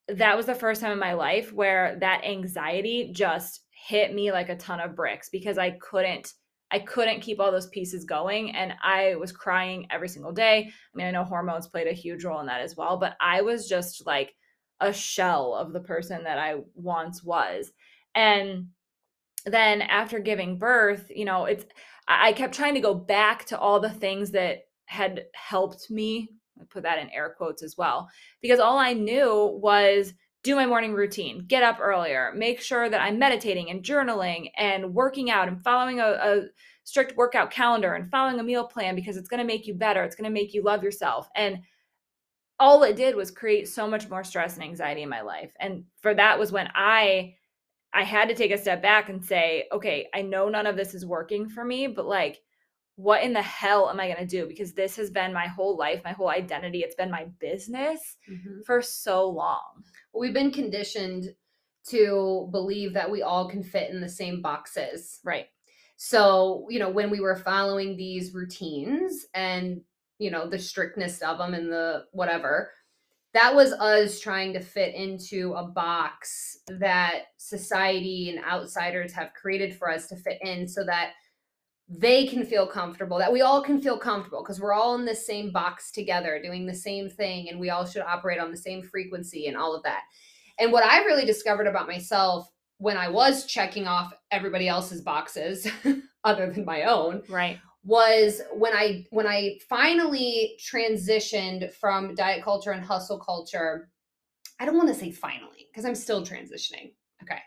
that 0.09 0.37
was 0.37 0.47
the 0.47 0.55
first 0.55 0.81
time 0.81 0.93
in 0.93 0.99
my 0.99 1.13
life 1.13 1.53
where 1.53 1.97
that 2.01 2.25
anxiety 2.25 3.11
just 3.13 3.62
hit 3.87 4.15
me 4.15 4.31
like 4.31 4.49
a 4.49 4.57
ton 4.57 4.81
of 4.81 4.95
bricks 4.95 5.29
because 5.29 5.59
I 5.59 5.73
couldn't 5.73 6.33
I 6.71 6.79
couldn't 6.79 7.21
keep 7.21 7.39
all 7.39 7.53
those 7.53 7.67
pieces 7.69 8.07
going 8.07 8.57
and 8.57 8.73
I 8.83 9.17
was 9.17 9.31
crying 9.31 9.87
every 9.91 10.09
single 10.09 10.33
day. 10.33 10.71
I 10.71 10.97
mean, 10.97 11.07
I 11.07 11.11
know 11.11 11.25
hormones 11.25 11.69
played 11.69 11.87
a 11.87 11.93
huge 11.93 12.25
role 12.25 12.41
in 12.41 12.47
that 12.47 12.63
as 12.63 12.77
well, 12.77 12.97
but 12.97 13.15
I 13.21 13.43
was 13.43 13.69
just 13.69 14.07
like 14.07 14.35
a 14.81 14.91
shell 14.91 15.55
of 15.55 15.75
the 15.75 15.81
person 15.81 16.25
that 16.25 16.39
I 16.39 16.61
once 16.75 17.23
was. 17.23 17.73
And 18.15 18.69
then 19.45 19.83
after 19.83 20.19
giving 20.19 20.59
birth, 20.59 21.11
you 21.15 21.27
know, 21.27 21.45
it's 21.45 21.67
I 22.09 22.33
kept 22.33 22.55
trying 22.55 22.75
to 22.75 22.81
go 22.81 22.95
back 22.95 23.45
to 23.47 23.59
all 23.59 23.79
the 23.79 23.91
things 23.91 24.31
that 24.31 24.61
had 24.87 25.25
helped 25.35 25.91
me. 25.91 26.31
I 26.59 26.65
put 26.71 26.85
that 26.85 26.99
in 26.99 27.11
air 27.11 27.35
quotes 27.37 27.63
as 27.63 27.77
well, 27.77 28.09
because 28.41 28.61
all 28.61 28.79
I 28.79 28.95
knew 28.95 29.59
was 29.63 30.15
do 30.43 30.57
my 30.57 30.67
morning 30.67 30.93
routine, 30.93 31.45
get 31.47 31.63
up 31.63 31.79
earlier, 31.81 32.33
make 32.35 32.61
sure 32.61 32.89
that 32.89 33.01
I'm 33.01 33.19
meditating 33.19 33.71
and 33.71 33.83
journaling 33.83 34.51
and 34.57 34.93
working 34.93 35.31
out 35.31 35.49
and 35.49 35.63
following 35.63 36.01
a, 36.01 36.05
a 36.05 36.43
strict 36.85 37.17
workout 37.17 37.51
calendar 37.51 37.95
and 37.95 38.11
following 38.11 38.41
a 38.41 38.43
meal 38.43 38.67
plan 38.67 38.97
because 38.97 39.17
it's 39.17 39.29
going 39.29 39.39
to 39.39 39.47
make 39.47 39.67
you 39.67 39.75
better. 39.75 40.03
It's 40.03 40.17
going 40.17 40.29
to 40.29 40.35
make 40.35 40.53
you 40.53 40.63
love 40.65 40.83
yourself. 40.83 41.29
And 41.37 41.61
all 42.59 42.83
it 42.83 42.97
did 42.97 43.15
was 43.15 43.31
create 43.31 43.69
so 43.69 43.87
much 43.87 44.09
more 44.09 44.25
stress 44.25 44.55
and 44.55 44.65
anxiety 44.65 45.03
in 45.03 45.09
my 45.09 45.21
life. 45.21 45.53
And 45.61 45.85
for 46.01 46.15
that 46.15 46.39
was 46.39 46.53
when 46.53 46.69
I 46.75 47.35
I 47.95 48.05
had 48.05 48.29
to 48.29 48.35
take 48.35 48.53
a 48.53 48.59
step 48.59 48.81
back 48.81 49.11
and 49.11 49.23
say, 49.23 49.67
okay, 49.71 50.09
I 50.15 50.23
know 50.23 50.49
none 50.49 50.67
of 50.67 50.77
this 50.77 50.95
is 50.95 51.05
working 51.05 51.49
for 51.49 51.63
me, 51.63 51.87
but 51.87 52.07
like 52.07 52.41
what 53.03 53.25
in 53.25 53.33
the 53.33 53.43
hell 53.43 53.91
am 53.91 53.99
I 53.99 54.07
going 54.07 54.21
to 54.21 54.27
do? 54.27 54.47
Because 54.47 54.75
this 54.75 54.95
has 54.97 55.11
been 55.11 55.33
my 55.33 55.49
whole 55.49 55.77
life, 55.77 56.03
my 56.05 56.13
whole 56.13 56.31
identity. 56.31 56.81
It's 56.81 56.95
been 56.95 57.11
my 57.11 57.27
business 57.41 58.17
mm-hmm. 58.31 58.61
for 58.65 58.81
so 58.81 59.29
long. 59.29 59.83
We've 60.15 60.33
been 60.33 60.53
conditioned 60.53 61.35
to 61.89 62.49
believe 62.53 62.95
that 62.95 63.11
we 63.11 63.23
all 63.23 63.49
can 63.49 63.65
fit 63.65 63.91
in 63.91 64.01
the 64.01 64.09
same 64.09 64.41
boxes. 64.41 65.19
Right. 65.25 65.47
So, 65.97 66.67
you 66.71 66.79
know, 66.79 66.91
when 66.91 67.11
we 67.11 67.19
were 67.19 67.35
following 67.35 67.97
these 67.97 68.35
routines 68.35 69.27
and, 69.35 69.81
you 70.19 70.31
know, 70.31 70.49
the 70.49 70.59
strictness 70.59 71.23
of 71.23 71.39
them 71.39 71.55
and 71.55 71.73
the 71.73 72.05
whatever, 72.13 72.71
that 73.35 73.53
was 73.53 73.73
us 73.73 74.21
trying 74.21 74.53
to 74.53 74.61
fit 74.61 74.95
into 74.95 75.55
a 75.55 75.67
box 75.67 76.59
that 76.69 77.23
society 77.37 78.31
and 78.31 78.45
outsiders 78.45 79.13
have 79.13 79.33
created 79.35 79.75
for 79.75 79.91
us 79.91 80.07
to 80.09 80.17
fit 80.17 80.39
in 80.43 80.69
so 80.69 80.85
that 80.85 81.15
they 81.95 82.27
can 82.27 82.45
feel 82.45 82.67
comfortable, 82.67 83.19
that 83.19 83.33
we 83.33 83.43
all 83.43 83.63
can 83.63 83.81
feel 83.81 83.99
comfortable 83.99 84.43
because 84.43 84.61
we're 84.61 84.73
all 84.73 84.95
in 84.95 85.05
the 85.05 85.15
same 85.15 85.53
box 85.53 85.91
together 85.91 86.41
doing 86.43 86.67
the 86.67 86.75
same 86.75 87.11
thing 87.11 87.51
and 87.51 87.61
we 87.61 87.69
all 87.69 87.85
should 87.85 88.03
operate 88.03 88.39
on 88.39 88.51
the 88.51 88.57
same 88.57 88.83
frequency 88.83 89.47
and 89.47 89.57
all 89.57 89.75
of 89.75 89.83
that. 89.83 90.03
And 90.59 90.73
what 90.73 90.85
I 90.85 91.05
really 91.05 91.27
discovered 91.27 91.67
about 91.67 91.87
myself 91.87 92.51
when 92.79 92.97
I 92.97 93.09
was 93.09 93.47
checking 93.47 93.87
off 93.87 94.13
everybody 94.31 94.69
else's 94.69 95.03
boxes 95.03 95.69
other 96.25 96.51
than 96.51 96.65
my 96.65 96.85
own, 96.85 97.23
right, 97.29 97.59
was 97.85 98.41
when 98.53 98.73
I 98.73 99.05
when 99.11 99.27
I 99.27 99.59
finally 99.69 100.59
transitioned 100.61 101.73
from 101.75 102.15
diet 102.15 102.43
culture 102.43 102.73
and 102.73 102.85
hustle 102.85 103.19
culture. 103.19 103.91
I 104.61 104.65
don't 104.65 104.77
want 104.77 104.89
to 104.89 104.95
say 104.95 105.11
finally 105.11 105.67
because 105.71 105.85
I'm 105.85 105.95
still 105.95 106.25
transitioning. 106.25 106.93
Okay. 107.23 107.41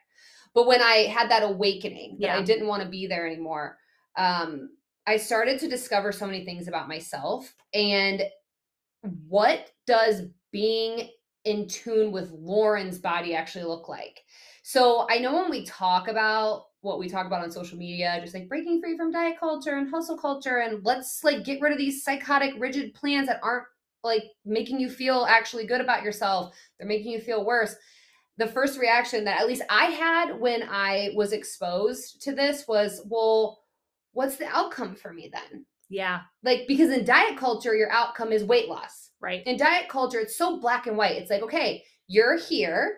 But 0.54 0.68
when 0.68 0.82
I 0.82 1.08
had 1.08 1.30
that 1.32 1.44
awakening 1.44 2.18
that 2.20 2.28
yeah. 2.28 2.38
I 2.38 2.42
didn't 2.42 2.68
want 2.68 2.84
to 2.84 2.90
be 2.90 3.08
there 3.08 3.26
anymore, 3.26 3.78
um, 4.18 4.70
I 5.08 5.18
started 5.18 5.60
to 5.60 5.68
discover 5.68 6.12
so 6.12 6.26
many 6.26 6.46
things 6.46 6.68
about 6.68 6.88
myself 6.88 7.54
and 7.74 8.24
what 9.28 9.72
does 9.86 10.24
being 10.52 11.10
in 11.44 11.68
tune 11.68 12.12
with 12.12 12.32
Lauren's 12.32 12.98
body 12.98 13.36
actually 13.36 13.66
look 13.66 13.88
like. 13.88 14.22
So 14.64 15.06
I 15.10 15.20
know 15.20 15.36
when 15.36 15.52
we 15.52 15.66
talk 15.66 16.08
about 16.08 16.66
what 16.82 16.98
we 16.98 17.08
talk 17.08 17.28
about 17.28 17.44
on 17.44 17.52
social 17.52 17.78
media, 17.78 18.20
just 18.22 18.34
like 18.34 18.50
breaking 18.50 18.82
free 18.82 18.98
from 18.98 19.12
diet 19.12 19.40
culture 19.40 19.78
and 19.78 19.90
hustle 19.90 20.18
culture, 20.18 20.58
and 20.58 20.84
let's 20.84 21.24
like 21.24 21.44
get 21.44 21.62
rid 21.62 21.72
of 21.72 21.78
these 21.78 22.04
psychotic, 22.04 22.54
rigid 22.58 22.94
plans 22.96 23.28
that 23.28 23.40
aren't 23.44 23.66
like 24.04 24.24
making 24.44 24.80
you 24.80 24.90
feel 24.90 25.26
actually 25.30 25.66
good 25.66 25.82
about 25.82 26.04
yourself. 26.04 26.56
They're 26.78 26.88
making 26.88 27.12
you 27.12 27.20
feel 27.20 27.46
worse. 27.46 27.76
The 28.38 28.48
first 28.48 28.80
reaction 28.80 29.24
that 29.26 29.40
at 29.40 29.48
least 29.48 29.64
I 29.70 29.86
had 29.86 30.40
when 30.40 30.64
I 30.70 31.12
was 31.16 31.32
exposed 31.32 32.22
to 32.24 32.34
this 32.34 32.68
was, 32.68 33.02
well, 33.06 33.65
what's 34.16 34.38
the 34.38 34.48
outcome 34.48 34.96
for 34.96 35.14
me 35.14 35.30
then? 35.32 35.66
Yeah. 35.90 36.22
Like, 36.44 36.62
because 36.68 36.90
in 36.90 37.06
diet 37.06 37.38
culture, 37.38 37.76
your 37.76 37.92
outcome 37.92 38.32
is 38.32 38.44
weight 38.44 38.68
loss. 38.68 39.12
Right. 39.22 39.44
In 39.46 39.58
diet 39.58 39.90
culture, 39.90 40.20
it's 40.20 40.38
so 40.38 40.60
black 40.60 40.88
and 40.88 40.98
white. 40.98 41.16
It's 41.16 41.30
like, 41.30 41.44
okay, 41.44 41.84
you're 42.08 42.38
here. 42.38 42.98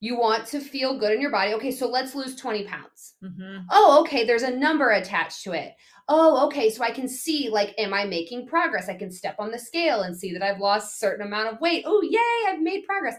You 0.00 0.18
want 0.18 0.46
to 0.48 0.60
feel 0.60 0.98
good 0.98 1.12
in 1.12 1.20
your 1.20 1.30
body. 1.30 1.54
Okay, 1.54 1.70
so 1.70 1.88
let's 1.88 2.14
lose 2.14 2.36
20 2.36 2.64
pounds. 2.64 3.14
Mm-hmm. 3.22 3.64
Oh, 3.70 4.00
okay, 4.02 4.24
there's 4.24 4.42
a 4.42 4.54
number 4.54 4.90
attached 4.90 5.42
to 5.44 5.52
it. 5.52 5.72
Oh, 6.08 6.46
okay, 6.46 6.68
so 6.68 6.84
I 6.84 6.90
can 6.90 7.08
see, 7.08 7.48
like, 7.48 7.74
am 7.78 7.94
I 7.94 8.04
making 8.04 8.46
progress? 8.46 8.88
I 8.88 8.94
can 8.94 9.10
step 9.10 9.36
on 9.38 9.50
the 9.50 9.58
scale 9.58 10.02
and 10.02 10.16
see 10.16 10.32
that 10.32 10.42
I've 10.42 10.60
lost 10.60 11.00
certain 11.00 11.26
amount 11.26 11.54
of 11.54 11.60
weight. 11.60 11.84
Oh, 11.86 12.02
yay, 12.02 12.52
I've 12.52 12.60
made 12.60 12.84
progress. 12.84 13.16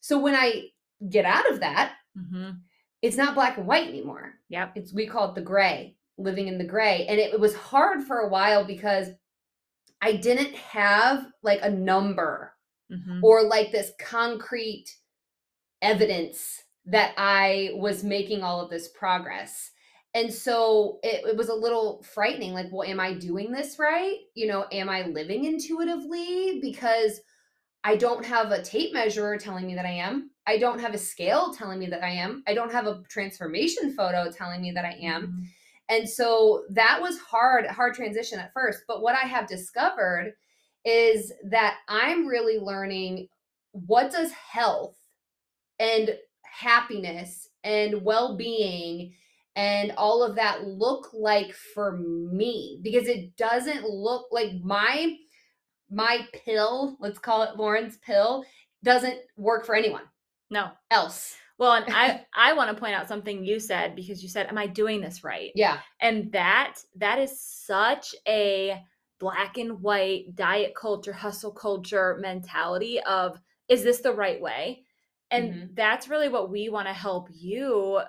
So 0.00 0.18
when 0.18 0.34
I 0.34 0.64
get 1.08 1.24
out 1.24 1.50
of 1.50 1.60
that, 1.60 1.94
mm-hmm. 2.18 2.50
it's 3.00 3.16
not 3.16 3.34
black 3.34 3.56
and 3.56 3.66
white 3.66 3.88
anymore. 3.88 4.34
Yep. 4.50 4.72
It's 4.76 4.92
we 4.92 5.06
call 5.06 5.30
it 5.30 5.34
the 5.34 5.40
gray 5.40 5.96
living 6.22 6.48
in 6.48 6.58
the 6.58 6.64
gray. 6.64 7.06
And 7.08 7.18
it, 7.18 7.34
it 7.34 7.40
was 7.40 7.54
hard 7.54 8.02
for 8.02 8.18
a 8.18 8.28
while 8.28 8.64
because 8.64 9.08
I 10.00 10.14
didn't 10.14 10.54
have 10.54 11.26
like 11.42 11.60
a 11.62 11.70
number 11.70 12.52
mm-hmm. 12.90 13.20
or 13.22 13.42
like 13.42 13.70
this 13.70 13.92
concrete 14.00 14.86
evidence 15.80 16.62
that 16.86 17.14
I 17.16 17.70
was 17.74 18.02
making 18.02 18.42
all 18.42 18.60
of 18.60 18.70
this 18.70 18.88
progress. 18.88 19.70
And 20.14 20.32
so 20.32 20.98
it, 21.02 21.24
it, 21.26 21.36
was 21.36 21.48
a 21.48 21.54
little 21.54 22.02
frightening. 22.02 22.52
Like, 22.52 22.66
well, 22.70 22.88
am 22.88 23.00
I 23.00 23.14
doing 23.14 23.50
this 23.50 23.78
right? 23.78 24.18
You 24.34 24.46
know, 24.46 24.66
am 24.70 24.88
I 24.88 25.06
living 25.06 25.44
intuitively? 25.44 26.58
Because 26.60 27.20
I 27.84 27.96
don't 27.96 28.24
have 28.24 28.50
a 28.50 28.62
tape 28.62 28.92
measure 28.92 29.36
telling 29.38 29.66
me 29.66 29.74
that 29.74 29.86
I 29.86 29.92
am. 29.92 30.30
I 30.46 30.58
don't 30.58 30.80
have 30.80 30.94
a 30.94 30.98
scale 30.98 31.54
telling 31.54 31.78
me 31.78 31.86
that 31.86 32.04
I 32.04 32.10
am. 32.10 32.42
I 32.46 32.54
don't 32.54 32.72
have 32.72 32.86
a 32.86 33.02
transformation 33.08 33.94
photo 33.94 34.30
telling 34.30 34.60
me 34.60 34.72
that 34.72 34.84
I 34.84 34.98
am. 35.02 35.22
Mm-hmm. 35.22 35.42
And 35.92 36.08
so 36.08 36.64
that 36.70 37.02
was 37.02 37.18
hard, 37.18 37.66
hard 37.66 37.92
transition 37.92 38.38
at 38.38 38.54
first. 38.54 38.84
But 38.88 39.02
what 39.02 39.14
I 39.14 39.26
have 39.26 39.46
discovered 39.46 40.32
is 40.86 41.30
that 41.50 41.80
I'm 41.86 42.26
really 42.26 42.58
learning 42.58 43.28
what 43.72 44.10
does 44.10 44.32
health 44.32 44.96
and 45.78 46.16
happiness 46.44 47.50
and 47.62 48.02
well-being 48.02 49.12
and 49.54 49.92
all 49.98 50.22
of 50.22 50.36
that 50.36 50.66
look 50.66 51.10
like 51.12 51.52
for 51.52 51.98
me? 51.98 52.80
Because 52.82 53.06
it 53.06 53.36
doesn't 53.36 53.84
look 53.84 54.28
like 54.32 54.52
my 54.64 55.16
my 55.90 56.26
pill 56.32 56.96
let's 57.00 57.18
call 57.18 57.42
it 57.42 57.58
lauren's 57.58 57.98
pill 57.98 58.46
doesn't 58.82 59.18
work 59.36 59.66
for 59.66 59.74
anyone 59.74 60.00
no. 60.48 60.70
else 60.90 61.36
well, 61.58 61.72
and 61.72 61.86
I 61.88 62.24
I 62.36 62.52
want 62.54 62.70
to 62.70 62.80
point 62.80 62.94
out 62.94 63.08
something 63.08 63.44
you 63.44 63.60
said 63.60 63.94
because 63.96 64.22
you 64.22 64.28
said, 64.28 64.46
"Am 64.46 64.58
I 64.58 64.66
doing 64.66 65.00
this 65.00 65.24
right?" 65.24 65.52
Yeah. 65.54 65.78
And 66.00 66.32
that 66.32 66.78
that 66.96 67.18
is 67.18 67.38
such 67.40 68.14
a 68.26 68.82
black 69.18 69.56
and 69.56 69.80
white 69.80 70.34
diet 70.34 70.74
culture, 70.74 71.12
hustle 71.12 71.52
culture 71.52 72.18
mentality 72.20 73.00
of 73.00 73.40
is 73.68 73.84
this 73.84 74.00
the 74.00 74.12
right 74.12 74.40
way? 74.40 74.82
And 75.30 75.52
mm-hmm. 75.52 75.66
that's 75.74 76.08
really 76.08 76.28
what 76.28 76.50
we 76.50 76.68
want 76.68 76.88
to 76.88 76.92
help 76.92 77.28
you 77.32 78.00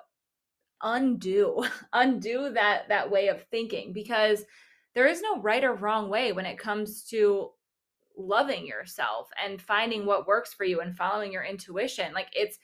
undo 0.81 1.63
undo 1.93 2.51
that 2.53 2.89
that 2.89 3.09
way 3.09 3.29
of 3.29 3.41
thinking 3.43 3.93
because 3.93 4.43
there 4.93 5.07
is 5.07 5.21
no 5.21 5.39
right 5.39 5.63
or 5.63 5.73
wrong 5.73 6.09
way 6.09 6.33
when 6.33 6.45
it 6.45 6.57
comes 6.57 7.03
to 7.05 7.49
loving 8.17 8.67
yourself 8.67 9.29
and 9.43 9.61
finding 9.61 10.05
what 10.05 10.27
works 10.27 10.53
for 10.53 10.65
you 10.65 10.81
and 10.81 10.95
following 10.95 11.31
your 11.31 11.43
intuition 11.43 12.13
like 12.13 12.27
it's 12.33 12.59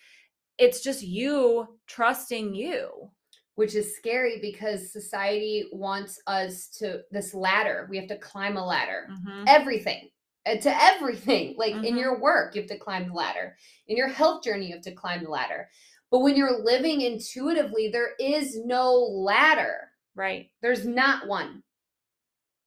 it's 0.60 0.82
just 0.82 1.02
you 1.02 1.68
trusting 1.88 2.54
you. 2.54 3.10
Which 3.56 3.76
is 3.76 3.98
scary 3.98 4.40
because 4.42 4.94
society 4.94 5.68
wants 5.74 6.22
us 6.28 6.70
to 6.78 7.02
this 7.12 7.34
ladder 7.34 7.88
we 7.90 7.98
have 7.98 8.08
to 8.08 8.18
climb 8.18 8.56
a 8.56 8.66
ladder. 8.66 9.10
Mm-hmm. 9.12 9.44
everything 9.48 10.10
uh, 10.46 10.56
to 10.56 10.82
everything 10.82 11.56
like 11.58 11.74
mm-hmm. 11.74 11.84
in 11.84 11.98
your 11.98 12.22
work 12.22 12.56
you 12.56 12.62
have 12.62 12.70
to 12.70 12.78
climb 12.78 13.10
the 13.10 13.14
ladder. 13.14 13.58
In 13.90 13.98
your 13.98 14.08
health 14.08 14.44
journey 14.44 14.68
you 14.68 14.76
have 14.76 14.84
to 14.84 14.94
climb 14.96 15.24
the 15.24 15.30
ladder. 15.30 15.68
But 16.10 16.20
when 16.20 16.38
you're 16.38 16.64
living 16.64 17.02
intuitively 17.02 17.90
there 17.92 18.12
is 18.18 18.58
no 18.64 18.94
ladder. 18.94 19.90
Right. 20.16 20.50
There's 20.62 20.86
not 20.86 21.28
one. 21.28 21.62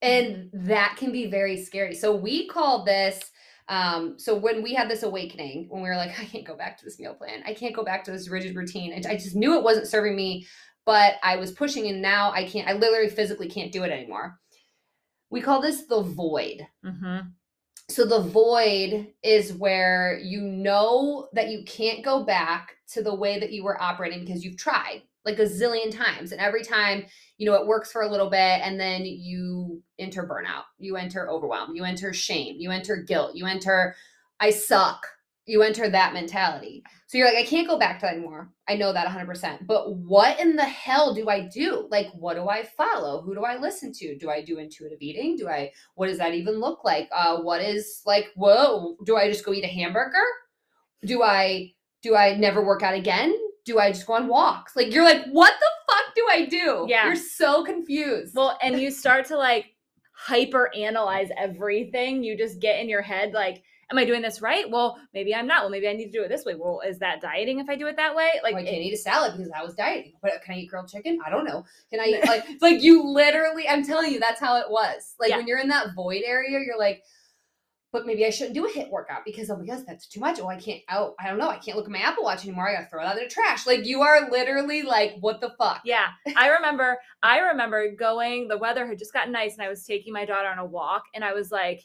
And 0.03 0.27
mm-hmm. 0.27 0.67
that 0.67 0.97
can 0.99 1.11
be 1.11 1.31
very 1.31 1.65
scary. 1.65 1.95
So 1.95 2.15
we 2.15 2.49
call 2.49 2.85
this 2.85 3.32
um, 3.69 4.19
so 4.19 4.35
when 4.35 4.63
we 4.63 4.75
had 4.75 4.91
this 4.91 5.03
awakening, 5.03 5.67
when 5.69 5.83
we 5.83 5.89
were 5.89 5.97
like, 5.97 6.19
I 6.21 6.25
can't 6.25 6.47
go 6.47 6.57
back 6.57 6.79
to 6.79 6.85
this 6.85 6.99
meal 6.99 7.15
plan, 7.15 7.43
I 7.47 7.55
can't 7.55 7.75
go 7.75 7.85
back 7.85 8.05
to 8.05 8.11
this 8.11 8.29
rigid 8.29 8.57
routine, 8.57 8.93
and 8.93 9.07
I 9.07 9.15
just 9.15 9.37
knew 9.37 9.57
it 9.57 9.65
wasn't 9.65 9.89
serving 9.89 10.17
me, 10.17 10.47
but 10.85 11.15
I 11.23 11.37
was 11.37 11.53
pushing, 11.53 11.87
and 11.89 12.03
now 12.03 12.33
I 12.33 12.45
can't. 12.45 12.69
I 12.69 12.73
literally 12.73 13.11
physically 13.11 13.49
can't 13.49 13.73
do 13.73 13.85
it 13.85 13.91
anymore. 13.91 14.39
We 15.31 15.41
call 15.41 15.63
this 15.63 15.87
the 15.87 16.03
void. 16.03 16.67
Mm-hmm. 16.85 17.29
So 17.89 18.05
the 18.05 18.21
void 18.21 19.09
is 19.23 19.53
where 19.53 20.19
you 20.23 20.41
know 20.41 21.29
that 21.35 21.49
you 21.49 21.65
can't 21.65 22.05
go 22.05 22.25
back 22.25 22.77
to 22.93 23.03
the 23.03 23.15
way 23.15 23.39
that 23.39 23.53
you 23.53 23.65
were 23.65 23.81
operating 23.81 24.21
because 24.21 24.45
you've 24.45 24.57
tried 24.57 25.03
like 25.25 25.39
a 25.39 25.45
zillion 25.45 25.91
times. 25.91 26.33
And 26.33 26.41
every 26.41 26.65
time, 26.65 27.05
you 27.39 27.47
know, 27.47 27.55
it 27.55 27.67
works 27.67 27.93
for 27.93 28.03
a 28.03 28.11
little 28.11 28.31
bit 28.31 28.39
and 28.39 28.79
then 28.79 29.05
you 29.05 29.83
enter 29.99 30.25
burnout, 30.27 30.65
you 30.79 30.97
enter 30.97 31.31
overwhelm, 31.31 31.75
you 31.75 31.85
enter 31.85 32.13
shame, 32.13 32.57
you 32.59 32.71
enter 32.71 32.97
guilt, 32.97 33.35
you 33.35 33.47
enter, 33.47 33.95
I 34.41 34.51
suck. 34.51 35.07
You 35.45 35.63
enter 35.63 35.91
that 35.91 36.15
mentality. 36.15 36.85
So 37.09 37.19
you're 37.19 37.27
like, 37.27 37.45
I 37.45 37.49
can't 37.49 37.67
go 37.67 37.77
back 37.77 37.99
to 37.99 38.07
that 38.07 38.15
anymore. 38.15 38.53
I 38.69 38.77
know 38.77 38.93
that 38.93 39.09
100%. 39.09 39.67
But 39.67 39.97
what 39.97 40.39
in 40.39 40.55
the 40.55 40.65
hell 40.65 41.15
do 41.15 41.29
I 41.29 41.49
do? 41.53 41.89
Like, 41.91 42.07
what 42.13 42.35
do 42.35 42.49
I 42.49 42.63
follow? 42.63 43.23
Who 43.23 43.35
do 43.35 43.43
I 43.45 43.57
listen 43.57 43.93
to? 43.95 44.17
Do 44.17 44.31
I 44.31 44.45
do 44.45 44.59
intuitive 44.59 44.99
eating? 45.01 45.37
Do 45.37 45.49
I, 45.49 45.73
what 45.97 46.07
does 46.07 46.19
that 46.19 46.35
even 46.35 46.61
look 46.61 46.85
like? 46.85 47.09
Uh, 47.13 47.39
what 47.39 47.61
is 47.61 48.03
like, 48.07 48.29
whoa, 48.37 48.97
do 49.05 49.17
I 49.17 49.29
just 49.29 49.45
go 49.45 49.53
eat 49.53 49.65
a 49.65 49.69
hamburger? 49.69 50.23
Do 51.05 51.25
I 51.25 51.73
Do 52.03 52.15
I 52.15 52.37
never 52.37 52.65
work 52.65 52.83
out 52.85 52.95
again? 52.95 53.37
Do 53.65 53.79
I 53.79 53.93
just 53.93 54.07
go 54.07 54.15
on 54.15 54.29
walks? 54.29 54.75
Like 54.77 54.93
you're 54.93 55.05
like, 55.05 55.25
what 55.31 55.55
the 55.61 55.71
fuck 55.93 56.15
do 56.17 56.27
I 56.31 56.47
do? 56.47 56.87
Yeah. 56.89 57.07
You're 57.07 57.17
so 57.17 57.65
confused. 57.65 58.35
Well, 58.35 58.59
and 58.63 58.81
you 58.81 58.91
start 59.03 59.27
to 59.27 59.37
like 59.37 59.67
hyper 60.13 60.71
analyze 60.75 61.29
everything. 61.37 62.23
You 62.23 62.37
just 62.37 62.61
get 62.61 62.81
in 62.81 62.89
your 62.89 63.03
head 63.03 63.33
like, 63.33 63.63
am 63.91 63.99
I 63.99 64.05
doing 64.05 64.23
this 64.23 64.41
right? 64.41 64.69
Well, 64.71 64.99
maybe 65.13 65.35
I'm 65.35 65.47
not. 65.47 65.63
Well, 65.63 65.71
maybe 65.71 65.87
I 65.89 65.93
need 65.93 66.07
to 66.07 66.11
do 66.13 66.23
it 66.23 66.29
this 66.29 66.45
way. 66.45 66.55
Well, 66.55 66.81
is 66.87 66.99
that 67.01 67.21
dieting 67.21 67.59
if 67.59 67.69
I 67.69 67.77
do 67.77 67.87
it 67.89 67.97
that 67.97 68.15
way? 68.15 68.31
Like, 68.43 68.55
Like, 68.55 68.63
I 68.67 68.71
can't 68.71 68.77
it- 68.83 68.87
eat 68.87 68.95
a 68.95 68.97
salad 68.97 69.37
because 69.37 69.53
I 69.57 69.63
was 69.63 69.75
dieting. 69.75 70.15
But 70.23 70.33
can 70.45 70.55
I 70.55 70.59
eat 70.59 70.67
grilled 70.67 70.89
chicken? 70.89 71.19
I 71.25 71.31
don't 71.31 71.45
know. 71.45 71.65
Can 71.91 72.01
I 72.01 72.05
eat 72.05 72.25
like 72.27 72.45
like 72.61 72.83
you 72.83 73.05
literally? 73.07 73.69
I'm 73.69 73.85
telling 73.85 74.13
you, 74.13 74.19
that's 74.21 74.41
how 74.41 74.57
it 74.59 74.67
was. 74.71 75.15
Like 75.21 75.31
Yeah. 75.31 75.37
when 75.39 75.47
you're 75.47 75.59
in 75.61 75.69
that 75.69 75.95
void 75.95 76.23
area, 76.25 76.59
you're 76.65 76.79
like, 76.79 77.03
but 77.93 78.07
maybe 78.07 78.25
I 78.25 78.31
shouldn't 78.31 78.55
do 78.55 78.67
a 78.67 78.71
HIIT 78.71 78.91
workout 78.91 79.25
because 79.25 79.51
oh 79.51 79.57
my 79.57 79.67
gosh, 79.67 79.81
that's 79.87 80.07
too 80.07 80.21
much. 80.21 80.41
Oh, 80.41 80.49
I 80.49 80.57
can't. 80.57 80.81
Oh, 80.91 81.15
I 81.21 81.29
don't 81.29 81.39
know. 81.39 81.49
I 81.51 81.59
can't 81.59 81.77
look 81.77 81.87
at 81.87 81.93
my 81.93 81.99
Apple 82.01 82.25
Watch 82.25 82.45
anymore. 82.45 82.69
I 82.69 82.75
gotta 82.75 82.89
throw 82.89 83.05
that 83.05 83.17
in 83.19 83.25
the 83.25 83.29
trash. 83.29 83.67
Like 83.67 83.85
you 83.85 84.03
are 84.03 84.31
literally 84.31 84.83
like, 84.83 85.17
what 85.21 85.41
the 85.41 85.51
fuck? 85.59 85.83
yeah, 85.85 86.09
I 86.37 86.49
remember. 86.49 86.99
I 87.23 87.39
remember 87.39 87.95
going. 87.95 88.49
The 88.49 88.59
weather 88.59 88.87
had 88.87 88.99
just 88.99 89.13
gotten 89.13 89.33
nice, 89.33 89.55
and 89.55 89.63
I 89.63 89.69
was 89.69 89.85
taking 89.85 90.13
my 90.13 90.25
daughter 90.25 90.49
on 90.49 90.59
a 90.59 90.65
walk, 90.65 91.05
and 91.15 91.23
I 91.25 91.35
was 91.35 91.53
like, 91.53 91.83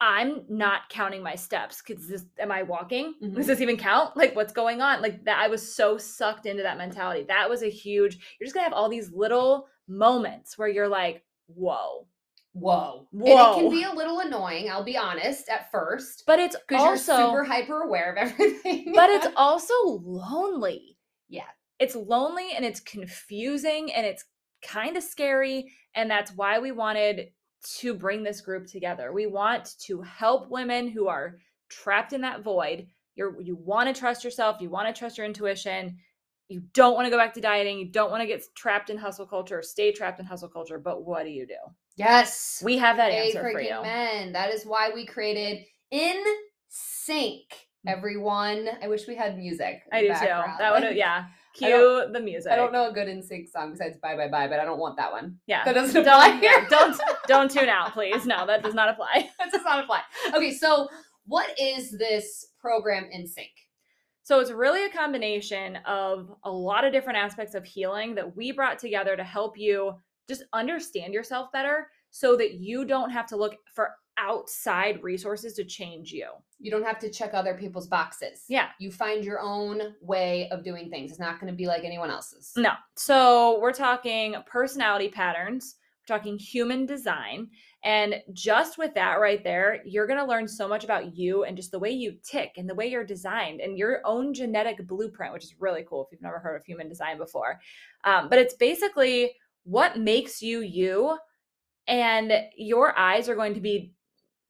I'm 0.00 0.44
not 0.48 0.88
counting 0.88 1.22
my 1.22 1.34
steps 1.34 1.82
because 1.86 2.08
this 2.08 2.24
am 2.38 2.50
I 2.50 2.62
walking? 2.62 3.14
Mhm. 3.22 3.34
Does 3.34 3.46
this 3.46 3.60
even 3.60 3.76
count? 3.76 4.16
Like 4.16 4.34
what's 4.34 4.52
going 4.52 4.80
on? 4.80 5.02
Like 5.02 5.24
that 5.26 5.38
I 5.38 5.48
was 5.48 5.74
so 5.74 5.98
sucked 5.98 6.46
into 6.46 6.62
that 6.62 6.78
mentality. 6.78 7.24
That 7.28 7.50
was 7.50 7.62
a 7.62 7.68
huge 7.70 8.16
you're 8.40 8.46
just 8.46 8.54
gonna 8.54 8.64
have 8.64 8.72
all 8.72 8.88
these 8.88 9.12
little 9.12 9.68
moments 9.86 10.56
where 10.56 10.68
you're 10.68 10.88
like, 10.88 11.22
whoa. 11.46 12.06
Whoa. 12.52 13.06
And 13.12 13.22
it 13.28 13.54
can 13.54 13.70
be 13.70 13.84
a 13.84 13.92
little 13.92 14.20
annoying. 14.20 14.70
I'll 14.70 14.84
be 14.84 14.96
honest 14.96 15.48
at 15.48 15.70
first 15.70 16.24
But 16.26 16.40
it's 16.40 16.56
because 16.68 16.82
also 16.82 17.16
you're 17.16 17.28
super 17.28 17.44
hyper 17.44 17.82
aware 17.82 18.12
of 18.12 18.18
everything. 18.30 18.92
but 18.94 19.10
it's 19.10 19.28
also 19.36 19.74
lonely. 19.84 20.98
Yeah. 21.28 21.44
It's 21.78 21.94
lonely 21.94 22.50
and 22.54 22.64
it's 22.64 22.80
confusing 22.80 23.92
and 23.92 24.04
it's 24.04 24.24
kind 24.62 24.96
of 24.96 25.02
scary. 25.02 25.72
And 25.94 26.10
that's 26.10 26.32
why 26.32 26.58
we 26.58 26.72
wanted 26.72 27.28
to 27.78 27.94
bring 27.94 28.22
this 28.22 28.40
group 28.40 28.66
together. 28.66 29.12
We 29.12 29.26
want 29.26 29.78
to 29.82 30.02
help 30.02 30.50
women 30.50 30.88
who 30.88 31.08
are 31.08 31.38
trapped 31.68 32.12
in 32.12 32.22
that 32.22 32.42
void. 32.42 32.86
You're 33.14 33.40
you 33.40 33.56
want 33.56 33.94
to 33.94 33.98
trust 33.98 34.24
yourself, 34.24 34.60
you 34.60 34.70
want 34.70 34.94
to 34.94 34.98
trust 34.98 35.18
your 35.18 35.26
intuition. 35.26 35.98
You 36.48 36.62
don't 36.74 36.94
want 36.94 37.06
to 37.06 37.10
go 37.10 37.16
back 37.16 37.34
to 37.34 37.40
dieting. 37.40 37.78
You 37.78 37.92
don't 37.92 38.10
want 38.10 38.22
to 38.22 38.26
get 38.26 38.42
trapped 38.56 38.90
in 38.90 38.98
hustle 38.98 39.26
culture 39.26 39.58
or 39.58 39.62
stay 39.62 39.92
trapped 39.92 40.18
in 40.18 40.26
hustle 40.26 40.48
culture. 40.48 40.78
But 40.78 41.04
what 41.04 41.24
do 41.24 41.30
you 41.30 41.46
do? 41.46 41.54
Yes. 42.00 42.62
We 42.64 42.78
have 42.78 42.96
that 42.96 43.12
answer 43.12 43.40
for 43.40 43.60
you. 43.60 43.82
men. 43.82 44.32
That 44.32 44.52
is 44.52 44.64
why 44.64 44.90
we 44.94 45.06
created 45.06 45.64
In 45.90 46.22
Sync. 46.68 47.44
Mm. 47.86 47.92
Everyone, 47.92 48.68
I 48.82 48.88
wish 48.88 49.06
we 49.06 49.16
had 49.16 49.38
music. 49.38 49.82
I 49.92 50.02
do 50.02 50.08
too. 50.08 50.26
That 50.58 50.72
would 50.72 50.96
yeah. 50.96 51.26
Cue 51.54 52.08
the 52.12 52.20
music. 52.20 52.52
I 52.52 52.56
don't 52.56 52.72
know 52.72 52.88
a 52.88 52.92
good 52.92 53.08
NSYNC 53.08 53.50
song 53.50 53.72
besides 53.72 53.98
Bye 54.00 54.16
Bye 54.16 54.28
Bye, 54.28 54.46
but 54.46 54.60
I 54.60 54.64
don't 54.64 54.78
want 54.78 54.96
that 54.98 55.10
one. 55.10 55.36
Yeah. 55.46 55.64
That 55.64 55.74
doesn't 55.74 55.96
apply 55.96 56.30
don't, 56.30 56.40
here. 56.40 56.66
don't 56.70 57.00
don't 57.26 57.50
tune 57.50 57.68
out, 57.68 57.92
please. 57.94 58.24
No, 58.24 58.46
that 58.46 58.62
does 58.62 58.74
not 58.74 58.88
apply. 58.88 59.30
that 59.38 59.50
does 59.50 59.64
not 59.64 59.82
apply. 59.82 60.02
Okay, 60.34 60.52
so 60.52 60.88
what 61.26 61.48
is 61.60 61.90
this 61.90 62.46
program 62.60 63.08
In 63.10 63.26
Sync? 63.26 63.50
So 64.22 64.38
it's 64.38 64.52
really 64.52 64.84
a 64.84 64.90
combination 64.90 65.76
of 65.86 66.32
a 66.44 66.50
lot 66.50 66.84
of 66.84 66.92
different 66.92 67.18
aspects 67.18 67.54
of 67.56 67.64
healing 67.64 68.14
that 68.14 68.36
we 68.36 68.52
brought 68.52 68.78
together 68.78 69.16
to 69.16 69.24
help 69.24 69.58
you 69.58 69.94
just 70.30 70.44
understand 70.52 71.12
yourself 71.12 71.50
better 71.52 71.88
so 72.10 72.36
that 72.36 72.54
you 72.54 72.84
don't 72.84 73.10
have 73.10 73.26
to 73.26 73.36
look 73.36 73.56
for 73.74 73.90
outside 74.18 75.02
resources 75.02 75.54
to 75.54 75.64
change 75.64 76.12
you. 76.12 76.26
You 76.58 76.70
don't 76.70 76.84
have 76.84 76.98
to 77.00 77.10
check 77.10 77.32
other 77.32 77.54
people's 77.54 77.88
boxes. 77.88 78.44
Yeah. 78.48 78.68
You 78.78 78.92
find 78.92 79.24
your 79.24 79.40
own 79.40 79.94
way 80.02 80.48
of 80.50 80.62
doing 80.62 80.90
things. 80.90 81.10
It's 81.10 81.20
not 81.20 81.40
going 81.40 81.50
to 81.50 81.56
be 81.56 81.66
like 81.66 81.84
anyone 81.84 82.10
else's. 82.10 82.52
No. 82.56 82.72
So 82.96 83.58
we're 83.60 83.72
talking 83.72 84.36
personality 84.46 85.08
patterns, 85.08 85.76
we're 86.06 86.18
talking 86.18 86.38
human 86.38 86.84
design. 86.86 87.48
And 87.82 88.16
just 88.34 88.76
with 88.76 88.92
that 88.94 89.20
right 89.20 89.42
there, 89.42 89.80
you're 89.86 90.06
going 90.06 90.18
to 90.18 90.26
learn 90.26 90.46
so 90.46 90.68
much 90.68 90.84
about 90.84 91.16
you 91.16 91.44
and 91.44 91.56
just 91.56 91.70
the 91.70 91.78
way 91.78 91.90
you 91.90 92.16
tick 92.22 92.52
and 92.58 92.68
the 92.68 92.74
way 92.74 92.88
you're 92.88 93.04
designed 93.06 93.62
and 93.62 93.78
your 93.78 94.02
own 94.04 94.34
genetic 94.34 94.86
blueprint, 94.86 95.32
which 95.32 95.44
is 95.44 95.54
really 95.58 95.82
cool 95.88 96.04
if 96.04 96.12
you've 96.12 96.20
never 96.20 96.38
heard 96.38 96.56
of 96.56 96.64
human 96.64 96.90
design 96.90 97.16
before. 97.16 97.58
Um, 98.04 98.28
but 98.28 98.38
it's 98.38 98.54
basically 98.54 99.32
what 99.64 99.98
makes 99.98 100.42
you 100.42 100.60
you. 100.60 101.18
And 101.86 102.32
your 102.56 102.96
eyes 102.96 103.28
are 103.28 103.34
going 103.34 103.54
to 103.54 103.60
be 103.60 103.94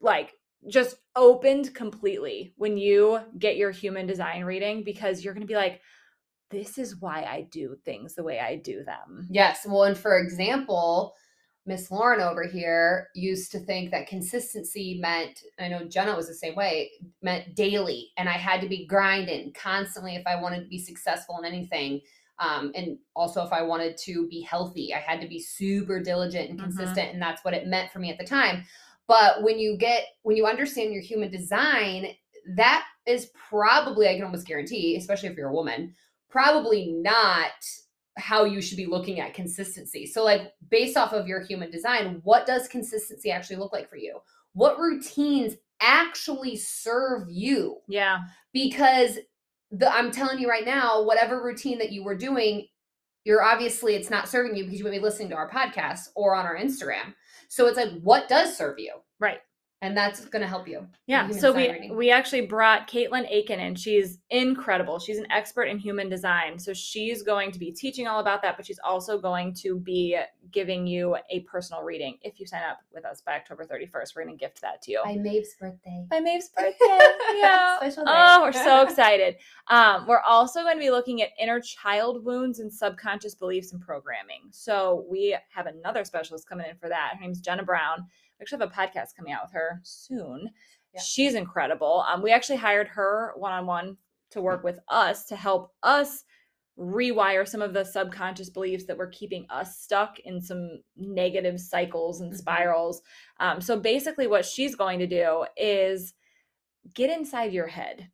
like 0.01 0.35
just 0.69 0.97
opened 1.17 1.75
completely 1.75 2.53
when 2.57 2.77
you 2.77 3.21
get 3.39 3.57
your 3.57 3.71
human 3.71 4.07
design 4.07 4.45
reading 4.45 4.85
because 4.85 5.25
you're 5.25 5.33
going 5.33 5.47
to 5.47 5.47
be 5.47 5.57
like, 5.57 5.81
this 6.51 6.79
is 6.79 7.01
why 7.01 7.23
I 7.23 7.47
do 7.51 7.77
things 7.85 8.15
the 8.15 8.25
way 8.25 8.41
I 8.41 8.57
do 8.57 8.85
them. 8.85 9.27
Yes. 9.31 9.67
Well, 9.67 9.85
and 9.85 9.97
for 9.97 10.19
example, 10.19 11.15
Miss 11.65 11.91
Lauren 11.91 12.21
over 12.21 12.45
here 12.45 13.09
used 13.15 13.53
to 13.53 13.61
think 13.61 13.91
that 13.91 14.09
consistency 14.09 14.99
meant, 15.01 15.41
I 15.59 15.69
know 15.69 15.85
Jenna 15.85 16.17
was 16.17 16.27
the 16.27 16.35
same 16.35 16.57
way, 16.57 16.91
meant 17.23 17.55
daily. 17.55 18.09
And 18.17 18.29
I 18.29 18.33
had 18.33 18.61
to 18.63 18.69
be 18.69 18.87
grinding 18.87 19.53
constantly 19.53 20.17
if 20.17 20.27
I 20.27 20.41
wanted 20.41 20.61
to 20.61 20.69
be 20.69 20.79
successful 20.79 21.39
in 21.39 21.45
anything. 21.45 22.01
Um, 22.41 22.73
and 22.75 22.99
also 23.15 23.45
if 23.45 23.53
I 23.53 23.63
wanted 23.63 23.97
to 23.99 24.27
be 24.29 24.41
healthy, 24.41 24.95
I 24.95 24.99
had 24.99 25.21
to 25.21 25.29
be 25.29 25.39
super 25.39 26.01
diligent 26.01 26.51
and 26.51 26.59
Mhm. 26.59 26.63
consistent. 26.63 27.13
And 27.13 27.23
that's 27.23 27.45
what 27.45 27.55
it 27.55 27.67
meant 27.67 27.93
for 27.93 27.99
me 27.99 28.11
at 28.11 28.19
the 28.19 28.25
time. 28.25 28.65
But 29.07 29.43
when 29.43 29.59
you 29.59 29.77
get, 29.77 30.07
when 30.23 30.37
you 30.37 30.47
understand 30.47 30.93
your 30.93 31.03
human 31.03 31.31
design, 31.31 32.17
that 32.57 32.87
is 33.07 33.31
probably, 33.35 34.09
I 34.09 34.15
can 34.15 34.25
almost 34.25 34.47
guarantee, 34.47 34.97
especially 34.97 35.29
if 35.29 35.37
you're 35.37 35.51
a 35.51 35.55
woman, 35.55 35.95
probably 36.31 36.93
not 36.93 37.53
how 38.17 38.45
you 38.45 38.61
should 38.63 38.77
be 38.77 38.87
looking 38.87 39.21
at 39.21 39.35
consistency. 39.35 40.07
So, 40.07 40.25
like, 40.25 40.53
based 40.71 40.97
off 40.97 41.13
of 41.13 41.27
your 41.27 41.41
human 41.45 41.71
design, 41.71 42.21
what 42.25 42.47
does 42.47 42.69
consistency 42.69 43.31
actually 43.31 43.57
look 43.57 43.73
like 43.73 43.89
for 43.89 43.97
you? 43.97 44.21
What 44.53 44.79
routines 44.79 45.57
actually 45.81 46.57
serve 46.57 47.29
you? 47.29 47.79
Yeah. 47.89 48.21
Because 48.53 49.19
the, 49.71 49.93
I'm 49.93 50.11
telling 50.11 50.39
you 50.39 50.49
right 50.49 50.65
now, 50.65 51.03
whatever 51.03 51.43
routine 51.43 51.79
that 51.79 51.93
you 51.93 52.05
were 52.05 52.17
doing, 52.17 52.67
you're 53.25 53.43
obviously 53.43 53.95
it's 53.95 54.11
not 54.11 54.29
serving 54.29 54.57
you 54.57 54.65
because 54.65 54.79
you 54.79 54.85
would 54.85 54.93
be 54.93 54.99
listening 54.99 55.29
to 55.31 55.37
our 55.37 55.51
podcast 55.51 56.09
or 56.17 56.35
on 56.35 56.47
our 56.47 56.57
Instagram. 56.57 57.15
So 57.49 57.67
it's 57.67 57.77
like, 57.77 58.01
what 58.03 58.29
does 58.29 58.57
serve 58.57 58.79
you? 58.79 58.95
Right. 59.19 59.39
And 59.83 59.97
that's 59.97 60.27
going 60.27 60.43
to 60.43 60.49
help 60.49 60.69
you. 60.69 60.87
Yeah. 61.07 61.31
So 61.31 61.53
we 61.53 61.71
reading. 61.71 61.97
we 61.97 62.11
actually 62.11 62.43
brought 62.43 62.87
Caitlin 62.87 63.27
Aiken 63.31 63.61
and 63.61 63.79
she's 63.79 64.19
incredible. 64.29 64.99
She's 64.99 65.17
an 65.17 65.31
expert 65.33 65.65
in 65.65 65.79
human 65.79 66.11
design. 66.11 66.59
So 66.59 66.75
she's 66.75 67.23
going 67.23 67.51
to 67.53 67.59
be 67.59 67.73
teaching 67.73 68.07
all 68.07 68.21
about 68.21 68.43
that, 68.43 68.59
but 68.59 68.67
she's 68.67 68.79
also 68.85 69.19
going 69.19 69.55
to 69.63 69.79
be 69.79 70.19
giving 70.53 70.87
you 70.87 71.17
a 71.31 71.41
personal 71.41 71.83
reading. 71.83 72.19
If 72.23 72.39
you 72.39 72.47
sign 72.47 72.63
up 72.63 72.81
with 72.93 73.07
us 73.07 73.23
by 73.23 73.37
October 73.37 73.65
31st, 73.65 74.15
we're 74.15 74.25
gonna 74.25 74.37
gift 74.37 74.61
that 74.61 74.83
to 74.83 74.91
you. 74.93 75.01
By 75.03 75.17
Maeve's 75.17 75.55
birthday. 75.59 76.05
By 76.11 76.21
Maeve's 76.21 76.49
birthday. 76.57 76.75
Yeah. 77.37 77.79
Special 77.79 78.05
day. 78.05 78.13
Oh, 78.15 78.43
we're 78.43 78.53
so 78.53 78.83
excited. 78.87 79.37
Um, 79.69 80.07
we're 80.07 80.21
also 80.21 80.63
going 80.63 80.77
to 80.77 80.81
be 80.81 80.91
looking 80.91 81.23
at 81.23 81.31
inner 81.41 81.61
child 81.61 82.23
wounds 82.25 82.59
and 82.59 82.71
subconscious 82.71 83.35
beliefs 83.35 83.73
and 83.73 83.81
programming. 83.81 84.43
So 84.51 85.07
we 85.09 85.37
have 85.55 85.67
another 85.67 86.05
specialist 86.05 86.47
coming 86.47 86.67
in 86.69 86.77
for 86.77 86.91
that. 86.91 87.13
Her 87.15 87.21
name's 87.21 87.41
Jenna 87.41 87.63
Brown. 87.63 88.07
We 88.41 88.45
actually 88.45 88.61
have 88.61 88.71
a 88.71 88.75
podcast 88.75 89.15
coming 89.17 89.33
out 89.35 89.43
with 89.45 89.53
her 89.53 89.81
soon. 89.85 90.49
Yeah. 90.95 91.01
She's 91.03 91.35
incredible. 91.35 92.05
Um, 92.09 92.23
we 92.23 92.33
actually 92.33 92.57
hired 92.57 92.89
her 92.89 93.35
one 93.37 93.53
on 93.53 93.67
one 93.67 93.99
to 94.31 94.41
work 94.41 94.65
with 94.65 94.79
us 94.89 95.27
to 95.27 95.37
help 95.37 95.73
us 95.83 96.25
rewire 96.79 97.47
some 97.47 97.61
of 97.61 97.75
the 97.75 97.85
subconscious 97.85 98.49
beliefs 98.49 98.87
that 98.87 98.97
were 98.97 99.09
keeping 99.09 99.45
us 99.51 99.79
stuck 99.79 100.19
in 100.21 100.41
some 100.41 100.81
negative 100.97 101.61
cycles 101.61 102.23
and 102.23 102.33
Mhm. 102.33 102.37
spirals. 102.37 103.03
Um, 103.39 103.61
so 103.61 103.79
basically, 103.79 104.27
what 104.27 104.47
she's 104.47 104.75
going 104.75 104.99
to 105.01 105.07
do 105.07 105.45
is 105.57 106.15
get 106.95 107.11
inside 107.11 107.53
your 107.53 107.67
head. 107.67 108.09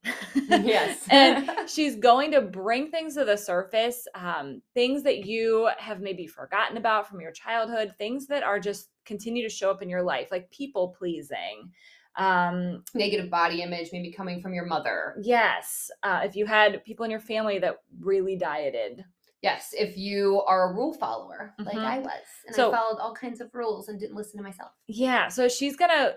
Yes. 0.48 1.06
and 1.10 1.50
she's 1.68 1.96
going 1.96 2.30
to 2.32 2.40
bring 2.40 2.90
things 2.90 3.14
to 3.14 3.24
the 3.24 3.36
surface, 3.36 4.06
um, 4.14 4.60
things 4.74 5.02
that 5.04 5.24
you 5.24 5.68
have 5.78 6.00
maybe 6.00 6.26
forgotten 6.26 6.76
about 6.76 7.08
from 7.08 7.20
your 7.20 7.32
childhood, 7.32 7.94
things 7.98 8.26
that 8.26 8.42
are 8.42 8.60
just 8.60 8.90
continue 9.04 9.42
to 9.42 9.48
show 9.54 9.70
up 9.70 9.82
in 9.82 9.88
your 9.88 10.02
life, 10.02 10.28
like 10.30 10.50
people 10.50 10.94
pleasing. 10.98 11.70
Um, 12.16 12.82
Negative 12.94 13.28
body 13.30 13.60
image, 13.62 13.90
maybe 13.92 14.10
coming 14.10 14.40
from 14.40 14.54
your 14.54 14.64
mother. 14.66 15.16
yes, 15.22 15.90
uh, 16.02 16.22
if 16.24 16.34
you 16.34 16.46
had 16.46 16.82
people 16.84 17.04
in 17.04 17.10
your 17.10 17.20
family 17.20 17.58
that 17.58 17.76
really 18.00 18.36
dieted, 18.36 19.04
Yes, 19.42 19.74
if 19.78 19.96
you 19.98 20.42
are 20.48 20.70
a 20.70 20.74
rule 20.74 20.94
follower, 20.94 21.54
like 21.58 21.76
Mhm. 21.76 21.84
I 21.84 21.98
was, 22.00 22.22
and 22.46 22.56
So- 22.56 22.72
I 22.72 22.76
followed 22.76 22.98
all 22.98 23.14
kinds 23.14 23.40
of 23.42 23.54
rules 23.54 23.88
and 23.88 24.00
didn't 24.00 24.16
listen 24.16 24.38
to 24.38 24.42
myself. 24.42 24.72
Yeah, 24.88 25.28
so 25.28 25.46
she's 25.46 25.76
gonna 25.76 26.14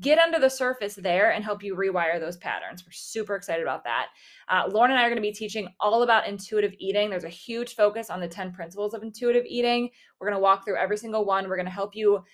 get 0.00 0.18
under 0.18 0.38
the 0.38 0.48
surface 0.48 0.94
there 0.94 1.30
and 1.32 1.44
help 1.44 1.62
you 1.62 1.74
rewire 1.76 2.18
those 2.20 2.36
patterns. 2.36 2.84
We're 2.84 2.92
super 2.92 3.34
excited 3.34 3.62
about 3.62 3.84
that. 3.84 4.08
Uh, 4.48 4.68
Lauren 4.70 4.90
and 4.90 5.00
I 5.00 5.04
are 5.04 5.08
gonna 5.08 5.20
be 5.20 5.32
teaching 5.32 5.68
all 5.80 6.02
about 6.02 6.26
intuitive 6.26 6.72
eating. 6.78 7.10
There's 7.10 7.24
a 7.24 7.28
huge 7.28 7.74
focus 7.74 8.10
on 8.10 8.20
the 8.20 8.28
10 8.28 8.52
principles 8.52 8.94
of 8.94 9.02
intuitive 9.02 9.44
eating. 9.46 9.90
We're 10.18 10.28
gonna 10.28 10.40
walk 10.40 10.64
through 10.64 10.76
every 10.76 10.96
single 10.96 11.24
one. 11.24 11.48
We're 11.48 11.56
gonna 11.56 11.70
help 11.70 11.94
you 11.94 12.24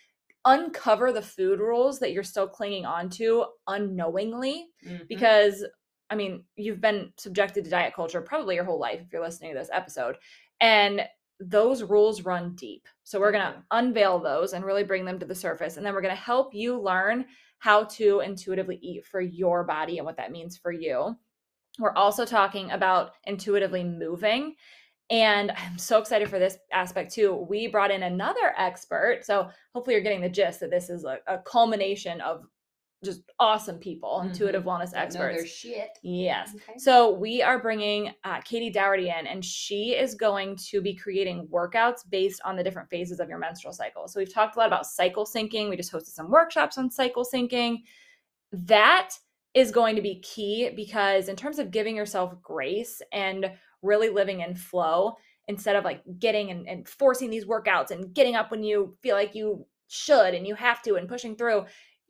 uncover 0.45 1.13
the 1.13 1.23
food 1.23 1.59
rules 1.59 1.99
that 1.99 2.13
you're 2.13 2.23
still 2.23 2.47
clinging 2.49 2.87
on 2.87 3.11
to 3.11 3.47
unknowingly 3.67 4.69
Mhm. 4.85 5.09
because 5.09 5.65
I 6.09 6.15
mean, 6.15 6.45
you've 6.55 6.81
been 6.81 7.13
subjected 7.17 7.65
to 7.65 7.71
diet 7.71 7.93
culture 7.95 8.21
probably 8.21 8.55
your 8.55 8.63
whole 8.65 8.79
life 8.79 9.01
if 9.01 9.13
you're 9.13 9.21
listening 9.21 9.53
to 9.53 9.59
this 9.59 9.71
episode. 9.73 10.17
And 10.61 11.03
those 11.41 11.83
rules 11.83 12.23
run 12.23 12.55
deep. 12.55 12.87
So 13.05 13.21
we're 13.21 13.33
going 13.33 13.53
to 13.53 13.63
unveil 13.71 14.19
those 14.19 14.53
and 14.53 14.65
really 14.65 14.85
bring 14.85 15.05
them 15.05 15.19
to 15.19 15.27
the 15.27 15.35
surface. 15.35 15.77
And 15.77 15.85
then 15.85 15.95
we're 15.95 16.01
going 16.01 16.15
to 16.15 16.21
help 16.21 16.55
you 16.55 16.81
learn 16.81 17.27
how 17.59 17.85
to 17.85 18.21
intuitively 18.21 18.79
eat 18.83 19.05
for 19.07 19.21
your 19.21 19.65
body 19.65 19.99
and 19.99 20.07
what 20.07 20.17
that 20.17 20.33
means 20.33 20.57
for 20.57 20.73
you. 20.73 21.17
We're 21.79 21.95
also 21.95 22.25
talking 22.25 22.71
about 22.71 23.13
intuitively 23.25 23.85
moving. 23.85 24.57
And 25.11 25.53
I'm 25.53 25.79
so 25.79 25.99
excited 25.99 26.29
for 26.29 26.39
this 26.39 26.59
aspect 26.73 27.13
too. 27.13 27.47
We 27.49 27.69
brought 27.69 27.91
in 27.91 28.03
another 28.03 28.55
expert. 28.59 29.21
So 29.25 29.49
hopefully 29.75 29.95
you're 29.95 30.03
getting 30.03 30.21
the 30.21 30.29
gist 30.29 30.61
that 30.61 30.71
this 30.71 30.91
is 30.91 31.05
a, 31.05 31.19
a 31.27 31.39
culmination 31.39 32.21
of 32.21 32.45
just 33.05 33.23
awesome 33.39 33.79
people, 33.79 34.23
intuitive 34.23 34.65
wellness 34.65 34.93
know 34.93 35.09
their 35.11 35.31
experts. 35.31 35.51
shit. 35.51 35.91
Yes. 36.03 36.53
Okay. 36.55 36.79
So 36.79 37.13
we 37.13 37.43
are 37.43 37.61
bringing 37.61 38.13
uh, 38.25 38.41
Katie 38.41 38.71
Dougherty 38.71 39.09
in, 39.09 39.27
and 39.27 39.45
she 39.45 39.95
is 39.95 40.15
going 40.15 40.57
to 40.71 40.81
be 40.81 40.95
creating 40.95 41.47
workouts 41.53 42.09
based 42.09 42.41
on 42.45 42.57
the 42.57 42.65
different 42.65 42.89
phases 42.89 43.21
of 43.21 43.29
your 43.29 43.39
menstrual 43.39 43.73
cycle. 43.73 44.09
So 44.09 44.19
we've 44.19 44.33
talked 44.33 44.57
a 44.57 44.59
lot 44.59 44.67
about 44.67 44.87
cycle 44.87 45.27
syncing. 45.27 45.69
We 45.69 45.77
just 45.77 45.93
hosted 45.93 46.15
some 46.15 46.31
workshops 46.31 46.79
on 46.79 46.91
cycle 46.91 47.25
syncing. 47.25 47.79
That 48.53 49.11
is 49.55 49.71
going 49.71 49.97
to 49.97 50.03
be 50.03 50.21
key 50.21 50.71
because 50.75 51.29
in 51.29 51.37
terms 51.37 51.59
of 51.59 51.71
giving 51.71 51.97
yourself 51.97 52.35
grace 52.43 53.01
and 53.13 53.51
really 53.83 54.09
living 54.09 54.41
in 54.41 54.55
flow 54.55 55.17
instead 55.49 55.77
of 55.77 55.85
like 55.85 56.03
getting 56.19 56.51
and, 56.51 56.69
and 56.69 56.89
forcing 56.89 57.31
these 57.31 57.47
workouts 57.47 57.91
and 57.91 58.15
getting 58.15 58.35
up 58.35 58.51
when 58.51 58.63
you 58.63 58.97
feel 59.03 59.17
like 59.17 59.35
you 59.35 59.65
should 59.89 60.35
and 60.35 60.47
you 60.47 60.55
have 60.55 60.83
to 60.83 60.97
and 60.97 61.09
pushing 61.09 61.37
through 61.37 61.65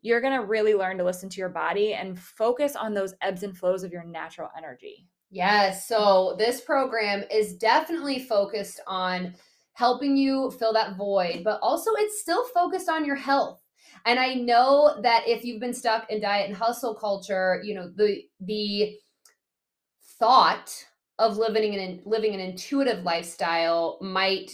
you're 0.07 0.21
going 0.21 0.39
to 0.39 0.45
really 0.45 0.73
learn 0.73 0.97
to 0.97 1.03
listen 1.03 1.29
to 1.29 1.39
your 1.39 1.49
body 1.49 1.93
and 1.93 2.17
focus 2.17 2.75
on 2.75 2.93
those 2.93 3.13
ebbs 3.21 3.43
and 3.43 3.57
flows 3.57 3.83
of 3.83 3.91
your 3.91 4.05
natural 4.05 4.49
energy. 4.57 5.05
Yes. 5.29 5.87
So 5.87 6.35
this 6.39 6.61
program 6.61 7.23
is 7.29 7.57
definitely 7.57 8.19
focused 8.19 8.79
on 8.87 9.35
helping 9.73 10.15
you 10.15 10.49
fill 10.51 10.73
that 10.73 10.95
void, 10.95 11.41
but 11.43 11.59
also 11.61 11.91
it's 11.97 12.21
still 12.21 12.45
focused 12.45 12.89
on 12.89 13.03
your 13.03 13.17
health. 13.17 13.61
And 14.05 14.19
I 14.19 14.35
know 14.35 14.99
that 15.03 15.27
if 15.27 15.43
you've 15.43 15.59
been 15.59 15.73
stuck 15.73 16.09
in 16.09 16.21
diet 16.21 16.47
and 16.47 16.55
hustle 16.55 16.95
culture, 16.95 17.61
you 17.63 17.75
know, 17.75 17.91
the 17.93 18.23
the 18.39 18.95
thought 20.19 20.71
of 21.19 21.37
living 21.37 21.75
an 21.75 22.01
living 22.05 22.33
an 22.33 22.39
intuitive 22.39 23.03
lifestyle 23.03 23.97
might 24.01 24.51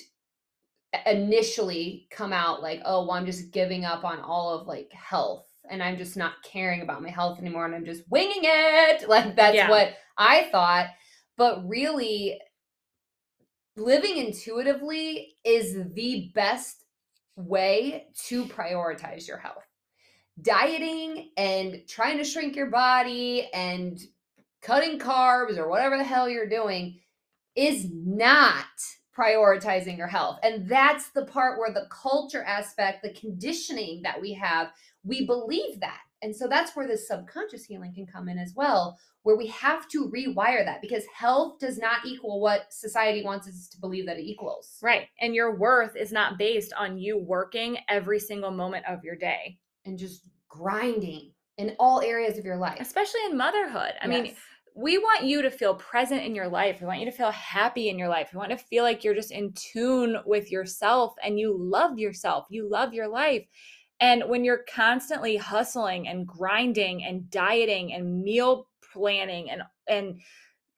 initially 1.06 2.08
come 2.12 2.34
out 2.34 2.62
like, 2.62 2.82
oh, 2.86 3.02
well, 3.04 3.12
I'm 3.18 3.26
just 3.26 3.52
giving 3.52 3.86
up 3.86 4.04
on 4.04 4.20
all 4.20 4.50
of 4.60 4.68
like 4.68 4.92
health 4.92 5.46
and 5.70 5.82
I'm 5.82 5.98
just 5.98 6.18
not 6.18 6.44
caring 6.44 6.82
about 6.82 7.02
my 7.02 7.10
health 7.10 7.40
anymore 7.40 7.66
and 7.66 7.76
I'm 7.76 7.86
just 7.86 8.04
winging 8.10 8.42
it. 8.44 9.08
Like 9.10 9.36
that's 9.36 9.56
Yeah. 9.56 9.70
what 9.70 9.94
I 10.18 10.50
thought. 10.52 10.88
But 11.38 11.68
really, 11.68 12.40
living 13.76 14.18
intuitively 14.18 15.36
is 15.44 15.76
the 15.94 16.32
best 16.36 16.86
way 17.36 18.08
to 18.28 18.46
prioritize 18.46 19.28
your 19.28 19.38
health. 19.38 19.64
Dieting 20.42 21.32
and 21.38 21.82
trying 21.88 22.18
to 22.18 22.24
shrink 22.24 22.56
your 22.56 22.70
body 22.70 23.50
and 23.54 24.00
cutting 24.62 25.00
carbs 25.00 25.58
or 25.58 25.68
whatever 25.68 25.98
the 25.98 26.04
hell 26.04 26.30
you're 26.30 26.50
doing 26.50 27.00
is 27.56 27.88
not 27.92 28.66
prioritizing 29.18 29.98
your 29.98 30.08
health. 30.08 30.40
And 30.44 30.68
that's 30.68 31.10
the 31.12 31.26
part 31.26 31.60
where 31.60 31.72
the 31.74 31.88
culture 31.90 32.44
aspect, 32.44 33.04
the 33.04 33.14
conditioning 33.14 34.02
that 34.04 34.20
we 34.20 34.34
have, 34.34 34.72
we 35.04 35.26
believe 35.26 35.80
that. 35.80 36.00
And 36.22 36.36
so 36.36 36.48
that's 36.48 36.76
where 36.76 36.88
the 36.88 36.98
subconscious 36.98 37.66
healing 37.66 37.94
can 37.94 38.06
come 38.08 38.30
in 38.30 38.38
as 38.38 38.54
well, 38.56 38.98
where 39.24 39.36
we 39.36 39.48
have 39.48 39.90
to 39.90 40.10
rewire 40.10 40.64
that 40.64 40.82
because 40.82 41.04
health 41.14 41.60
does 41.60 41.78
not 41.78 42.06
equal 42.06 42.40
what 42.40 42.72
society 42.72 43.24
wants 43.26 43.46
us 43.48 43.68
to 43.70 43.80
believe 43.80 44.06
that 44.06 44.18
it 44.18 44.24
equals. 44.24 44.78
Right. 44.82 45.08
And 45.20 45.36
your 45.36 45.58
worth 45.58 45.98
is 45.98 46.14
not 46.14 46.38
based 46.38 46.72
on 46.78 46.98
you 46.98 47.18
working 47.18 47.78
every 47.90 48.20
single 48.20 48.52
moment 48.52 48.86
of 48.88 49.04
your 49.04 49.18
day, 49.18 49.60
And 49.86 49.98
just 50.00 50.24
grinding 50.48 51.32
in 51.58 51.76
all 51.78 52.00
areas 52.02 52.38
of 52.38 52.46
your 52.46 52.58
life. 52.58 52.78
especially 52.80 53.20
in 53.30 53.38
motherhood. 53.38 53.94
I 54.02 54.08
mean, 54.08 54.26
Yes. 54.28 54.36
We 54.76 54.98
want 54.98 55.24
you 55.24 55.42
to 55.42 55.52
feel 55.52 55.76
present 55.76 56.24
in 56.24 56.34
your 56.34 56.48
life. 56.48 56.82
We 56.82 56.88
want 56.88 57.00
you 57.00 57.06
to 57.06 57.12
feel 57.12 57.32
happy 57.32 57.90
in 57.90 58.00
your 58.00 58.10
life. 58.10 58.30
We 58.34 58.38
want 58.38 58.52
to 58.52 58.58
feel 58.58 58.84
like 58.84 59.04
you're 59.04 59.14
just 59.14 59.32
in 59.32 59.54
tune 59.54 60.18
with 60.26 60.52
yourself 60.52 61.14
and 61.24 61.40
you 61.40 61.56
love 61.58 62.00
yourself. 62.00 62.48
You 62.50 62.68
love 62.70 62.94
your 62.94 63.08
life. 63.08 63.46
And 64.00 64.24
when 64.28 64.44
you're 64.44 64.66
constantly 64.74 65.38
hustling 65.38 66.08
and 66.08 66.28
grinding 66.28 67.04
and 67.04 67.30
dieting 67.30 67.94
and 67.94 68.24
meal 68.24 68.68
planning 68.92 69.50
and 69.50 69.62
and 69.88 70.20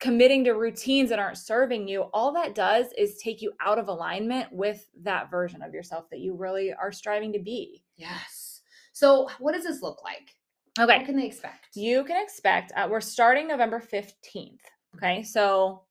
committing 0.01 0.43
to 0.43 0.51
routines 0.51 1.09
that 1.09 1.19
aren't 1.19 1.37
serving 1.37 1.87
you, 1.87 2.01
all 2.13 2.33
that 2.33 2.53
does 2.53 2.87
is 2.97 3.17
take 3.17 3.41
you 3.41 3.53
out 3.61 3.79
of 3.79 3.87
alignment 3.87 4.51
with 4.51 4.85
that 5.01 5.31
version 5.31 5.61
of 5.61 5.73
yourself 5.73 6.09
that 6.11 6.19
you 6.19 6.35
really 6.35 6.73
are 6.73 6.91
striving 6.91 7.31
to 7.33 7.39
be. 7.39 7.83
yes. 7.95 8.61
So, 8.91 9.29
what 9.39 9.53
does 9.53 9.65
this 9.65 9.81
look 9.81 10.01
like? 10.03 10.35
Okay. 10.79 10.97
What 10.97 11.05
can 11.05 11.15
they 11.15 11.25
expect? 11.25 11.75
You 11.75 12.03
can 12.03 12.21
expect, 12.21 12.73
uh, 12.75 12.87
we're 12.89 13.01
starting 13.01 13.47
November 13.47 13.81
15th. 13.81 14.59
Okay. 14.95 15.23
So 15.23 15.83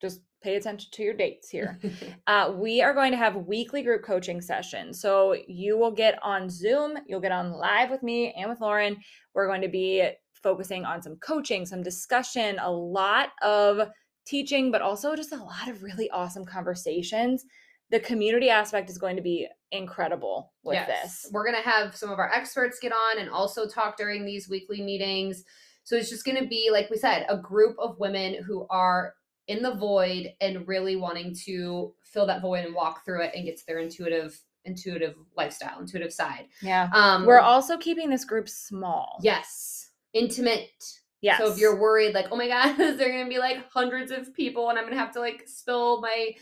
just 0.00 0.20
pay 0.42 0.56
attention 0.56 0.88
to 0.92 1.02
your 1.02 1.14
dates 1.14 1.48
here. 1.48 1.78
uh, 2.26 2.52
we 2.54 2.80
are 2.80 2.94
going 2.94 3.10
to 3.10 3.18
have 3.18 3.34
weekly 3.34 3.82
group 3.82 4.04
coaching 4.04 4.40
sessions. 4.40 5.00
So 5.00 5.36
you 5.48 5.76
will 5.76 5.90
get 5.90 6.18
on 6.22 6.48
Zoom, 6.48 6.94
you'll 7.06 7.20
get 7.20 7.32
on 7.32 7.50
live 7.52 7.90
with 7.90 8.02
me 8.02 8.32
and 8.38 8.48
with 8.48 8.60
Lauren. 8.60 8.96
We're 9.34 9.48
going 9.48 9.62
to 9.62 9.68
be 9.68 10.08
focusing 10.42 10.84
on 10.84 11.02
some 11.02 11.16
coaching, 11.16 11.66
some 11.66 11.82
discussion, 11.82 12.58
a 12.60 12.70
lot 12.70 13.30
of 13.42 13.88
teaching, 14.24 14.70
but 14.70 14.82
also 14.82 15.16
just 15.16 15.32
a 15.32 15.42
lot 15.42 15.68
of 15.68 15.82
really 15.82 16.08
awesome 16.10 16.44
conversations. 16.44 17.44
The 17.90 18.00
community 18.00 18.50
aspect 18.50 18.90
is 18.90 18.98
going 18.98 19.16
to 19.16 19.22
be 19.22 19.48
incredible 19.72 20.52
with 20.62 20.86
this. 20.86 21.26
We're 21.32 21.44
going 21.44 21.62
to 21.62 21.68
have 21.68 21.96
some 21.96 22.10
of 22.10 22.18
our 22.18 22.30
experts 22.32 22.78
get 22.80 22.92
on 22.92 23.18
and 23.18 23.30
also 23.30 23.66
talk 23.66 23.96
during 23.96 24.24
these 24.24 24.48
weekly 24.48 24.82
meetings. 24.82 25.44
So 25.84 25.96
it's 25.96 26.10
just 26.10 26.24
going 26.24 26.36
to 26.36 26.46
be, 26.46 26.68
like 26.70 26.90
we 26.90 26.98
said, 26.98 27.24
a 27.28 27.36
group 27.38 27.76
of 27.78 27.98
women 27.98 28.42
who 28.46 28.66
are 28.68 29.14
in 29.46 29.62
the 29.62 29.74
void 29.74 30.28
and 30.40 30.68
really 30.68 30.96
wanting 30.96 31.34
to 31.46 31.94
fill 32.04 32.26
that 32.26 32.42
void 32.42 32.66
and 32.66 32.74
walk 32.74 33.04
through 33.04 33.22
it 33.22 33.32
and 33.34 33.46
get 33.46 33.56
to 33.56 33.66
their 33.66 33.78
intuitive, 33.78 34.38
intuitive 34.66 35.14
lifestyle, 35.36 35.80
intuitive 35.80 36.12
side. 36.12 36.46
Yeah. 36.60 36.90
Um, 36.92 37.24
We're 37.24 37.40
also 37.40 37.78
keeping 37.78 38.10
this 38.10 38.26
group 38.26 38.48
small. 38.48 39.18
yes, 39.22 39.90
intimate. 40.12 40.84
Yes. 41.22 41.38
So 41.38 41.50
if 41.50 41.58
you're 41.58 41.80
worried, 41.80 42.14
like, 42.14 42.26
oh 42.30 42.36
my 42.36 42.48
God, 42.48 42.78
is 42.78 42.98
there 42.98 43.10
going 43.10 43.24
to 43.24 43.30
be 43.30 43.38
like 43.38 43.68
hundreds 43.70 44.12
of 44.12 44.32
people 44.34 44.68
and 44.68 44.78
I'm 44.78 44.84
going 44.84 44.94
to 44.94 45.00
have 45.00 45.12
to 45.12 45.20
like 45.20 45.44
spill 45.46 46.00
my 46.02 46.32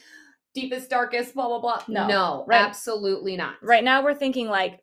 deepest, 0.56 0.90
darkest, 0.90 1.34
blah, 1.34 1.46
blah, 1.48 1.60
blah. 1.60 1.82
No. 1.88 2.06
No, 2.08 2.44
Right. 2.48 2.60
absolutely 2.62 3.36
not. 3.36 3.54
right 3.62 3.84
now 3.84 4.02
we're 4.02 4.14
thinking 4.14 4.48
like 4.48 4.82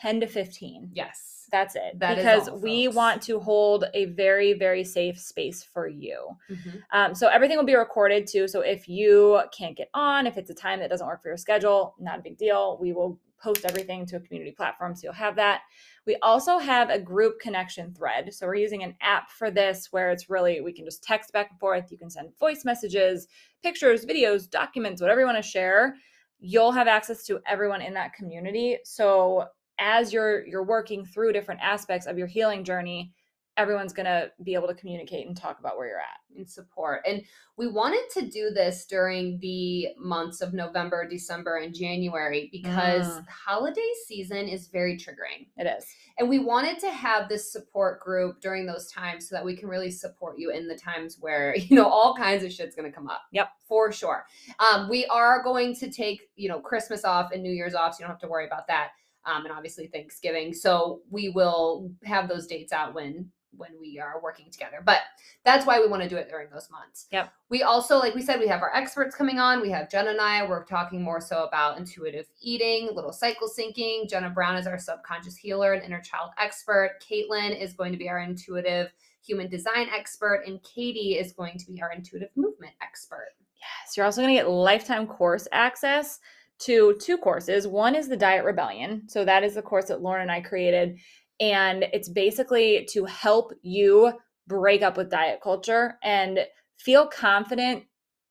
10 0.00 0.20
to 0.20 0.26
15. 0.26 0.90
Yes. 0.92 1.38
That's 1.52 1.76
it. 1.76 1.98
That 1.98 2.16
because 2.16 2.48
all, 2.48 2.58
we 2.58 2.88
want 2.88 3.20
to 3.24 3.38
hold 3.38 3.84
a 3.92 4.06
very, 4.06 4.54
very 4.54 4.84
safe 4.84 5.18
space 5.20 5.62
for 5.62 5.86
you. 5.86 6.30
Mhm. 6.50 6.82
Um, 6.92 7.14
so 7.14 7.28
everything 7.28 7.58
will 7.58 7.66
be 7.66 7.74
recorded 7.74 8.26
too. 8.26 8.48
So 8.48 8.62
if 8.62 8.88
you 8.88 9.42
can't 9.56 9.76
get 9.76 9.90
on, 9.92 10.26
if 10.26 10.38
it's 10.38 10.48
a 10.48 10.54
time 10.54 10.80
that 10.80 10.88
doesn't 10.88 11.06
work 11.06 11.20
for 11.20 11.28
your 11.28 11.36
schedule, 11.36 11.94
not 11.98 12.18
a 12.18 12.22
big 12.22 12.38
deal. 12.38 12.78
We 12.80 12.94
will 12.94 13.20
post 13.38 13.66
everything 13.66 14.06
to 14.06 14.16
a 14.16 14.20
community 14.20 14.52
platform. 14.52 14.94
So 14.94 15.08
you'll 15.08 15.12
have 15.14 15.36
that. 15.36 15.60
We 16.06 16.16
also 16.22 16.56
have 16.58 16.88
a 16.88 16.98
group 16.98 17.38
connection 17.38 17.92
thread. 17.92 18.32
So 18.32 18.46
we're 18.46 18.54
using 18.54 18.82
an 18.82 18.96
app 19.02 19.30
for 19.30 19.50
this 19.50 19.92
where 19.92 20.10
it's 20.10 20.30
really, 20.30 20.62
we 20.62 20.72
can 20.72 20.86
just 20.86 21.02
text 21.04 21.32
back 21.34 21.50
and 21.50 21.60
forth. 21.60 21.90
You 21.92 21.98
can 21.98 22.08
send 22.08 22.34
voice 22.38 22.64
messages, 22.64 23.26
pictures, 23.62 24.04
videos, 24.04 24.48
documents, 24.48 25.00
whatever 25.00 25.20
you 25.20 25.26
want 25.26 25.38
to 25.38 25.42
share. 25.42 25.96
You'll 26.40 26.72
have 26.72 26.88
access 26.88 27.24
to 27.26 27.40
everyone 27.46 27.82
in 27.82 27.94
that 27.94 28.14
community. 28.14 28.78
So 28.84 29.46
as 29.78 30.12
you're 30.12 30.46
you're 30.46 30.64
working 30.64 31.04
through 31.04 31.32
different 31.32 31.60
aspects 31.60 32.06
of 32.06 32.18
your 32.18 32.26
healing 32.26 32.64
journey, 32.64 33.12
everyone's 33.58 33.92
going 33.92 34.06
to 34.06 34.30
be 34.42 34.54
able 34.54 34.66
to 34.68 34.74
communicate 34.74 35.26
and 35.26 35.36
talk 35.36 35.58
about 35.58 35.76
where 35.76 35.86
you're 35.88 35.98
at. 35.98 36.06
and 36.34 36.48
support. 36.48 37.02
And 37.06 37.22
we 37.58 37.66
wanted 37.66 38.04
to 38.14 38.22
do 38.22 38.48
this 38.54 38.86
during 38.86 39.38
the 39.40 39.88
months 39.98 40.40
of 40.40 40.54
November, 40.54 41.06
December, 41.06 41.56
and 41.58 41.74
January 41.74 42.48
because 42.50 43.06
Mm. 43.06 43.26
holiday 43.28 43.90
season 44.06 44.48
is 44.48 44.68
very 44.68 44.96
triggering. 44.96 45.48
It 45.58 45.66
is. 45.66 45.84
And 46.18 46.30
we 46.30 46.38
wanted 46.38 46.78
to 46.78 46.90
have 46.90 47.28
this 47.28 47.52
support 47.52 48.00
group 48.00 48.40
during 48.40 48.64
those 48.64 48.90
times 48.90 49.28
so 49.28 49.34
that 49.36 49.44
we 49.44 49.54
can 49.54 49.68
really 49.68 49.90
support 49.90 50.38
you 50.38 50.52
in 50.52 50.66
the 50.66 50.74
times 50.74 51.18
where, 51.20 51.54
you 51.58 51.76
know, 51.76 51.86
all 51.86 52.14
kinds 52.16 52.42
of 52.44 52.50
shit's 52.50 52.74
going 52.74 52.90
to 52.90 52.96
come 52.96 53.10
up. 53.10 53.20
Yep. 53.32 53.50
For 53.68 53.92
sure. 53.92 54.24
Um, 54.58 54.88
we 54.88 55.04
are 55.06 55.42
going 55.42 55.74
to 55.76 55.90
take, 55.90 56.30
you 56.34 56.48
know, 56.48 56.60
Christmas 56.60 57.04
off 57.04 57.30
and 57.32 57.42
New 57.42 57.52
Year's 57.52 57.74
off, 57.74 57.92
so 57.92 57.98
you 57.98 58.04
don't 58.04 58.12
have 58.12 58.20
to 58.20 58.28
worry 58.28 58.46
about 58.46 58.66
that. 58.68 58.92
Um, 59.26 59.44
and 59.44 59.52
obviously 59.54 59.86
Thanksgiving. 59.88 60.54
So 60.54 61.02
we 61.10 61.28
will 61.28 61.90
have 62.04 62.26
those 62.26 62.46
dates 62.46 62.72
out 62.72 62.94
when 62.94 63.30
when 63.56 63.70
we 63.80 63.98
are 63.98 64.20
working 64.22 64.50
together. 64.50 64.82
But 64.84 65.00
that's 65.44 65.66
why 65.66 65.80
we 65.80 65.88
want 65.88 66.02
to 66.02 66.08
do 66.08 66.16
it 66.16 66.28
during 66.28 66.48
those 66.50 66.70
months. 66.70 67.06
Yep. 67.10 67.32
We 67.48 67.62
also, 67.62 67.98
like 67.98 68.14
we 68.14 68.22
said, 68.22 68.40
we 68.40 68.48
have 68.48 68.62
our 68.62 68.74
experts 68.74 69.14
coming 69.14 69.38
on. 69.38 69.60
We 69.60 69.70
have 69.70 69.90
Jenna 69.90 70.10
and 70.10 70.20
I. 70.20 70.46
We're 70.46 70.64
talking 70.64 71.02
more 71.02 71.20
so 71.20 71.44
about 71.44 71.78
intuitive 71.78 72.26
eating, 72.40 72.90
little 72.94 73.12
cycle 73.12 73.48
syncing. 73.48 74.08
Jenna 74.08 74.30
Brown 74.30 74.56
is 74.56 74.66
our 74.66 74.78
subconscious 74.78 75.36
healer 75.36 75.74
and 75.74 75.82
inner 75.82 76.00
child 76.00 76.30
expert. 76.38 77.02
Caitlin 77.02 77.60
is 77.60 77.72
going 77.72 77.92
to 77.92 77.98
be 77.98 78.08
our 78.08 78.20
intuitive 78.20 78.92
human 79.24 79.48
design 79.48 79.88
expert, 79.94 80.42
and 80.46 80.62
Katie 80.62 81.18
is 81.18 81.32
going 81.32 81.56
to 81.58 81.66
be 81.70 81.80
our 81.80 81.92
intuitive 81.92 82.30
movement 82.34 82.72
expert. 82.82 83.28
Yes, 83.56 83.96
you're 83.96 84.06
also 84.06 84.20
going 84.20 84.34
to 84.34 84.40
get 84.40 84.50
lifetime 84.50 85.06
course 85.06 85.46
access 85.52 86.18
to 86.58 86.96
two 87.00 87.18
courses. 87.18 87.66
One 87.66 87.94
is 87.94 88.08
the 88.08 88.16
Diet 88.16 88.44
Rebellion. 88.44 89.02
So 89.08 89.24
that 89.24 89.42
is 89.42 89.54
the 89.54 89.62
course 89.62 89.86
that 89.86 90.00
Lauren 90.00 90.22
and 90.22 90.30
I 90.30 90.40
created. 90.40 90.98
And 91.40 91.84
it's 91.92 92.08
basically 92.08 92.86
to 92.92 93.04
help 93.04 93.52
you 93.62 94.12
break 94.46 94.82
up 94.82 94.96
with 94.96 95.10
diet 95.10 95.40
culture 95.42 95.98
and 96.02 96.40
feel 96.78 97.06
confident 97.06 97.84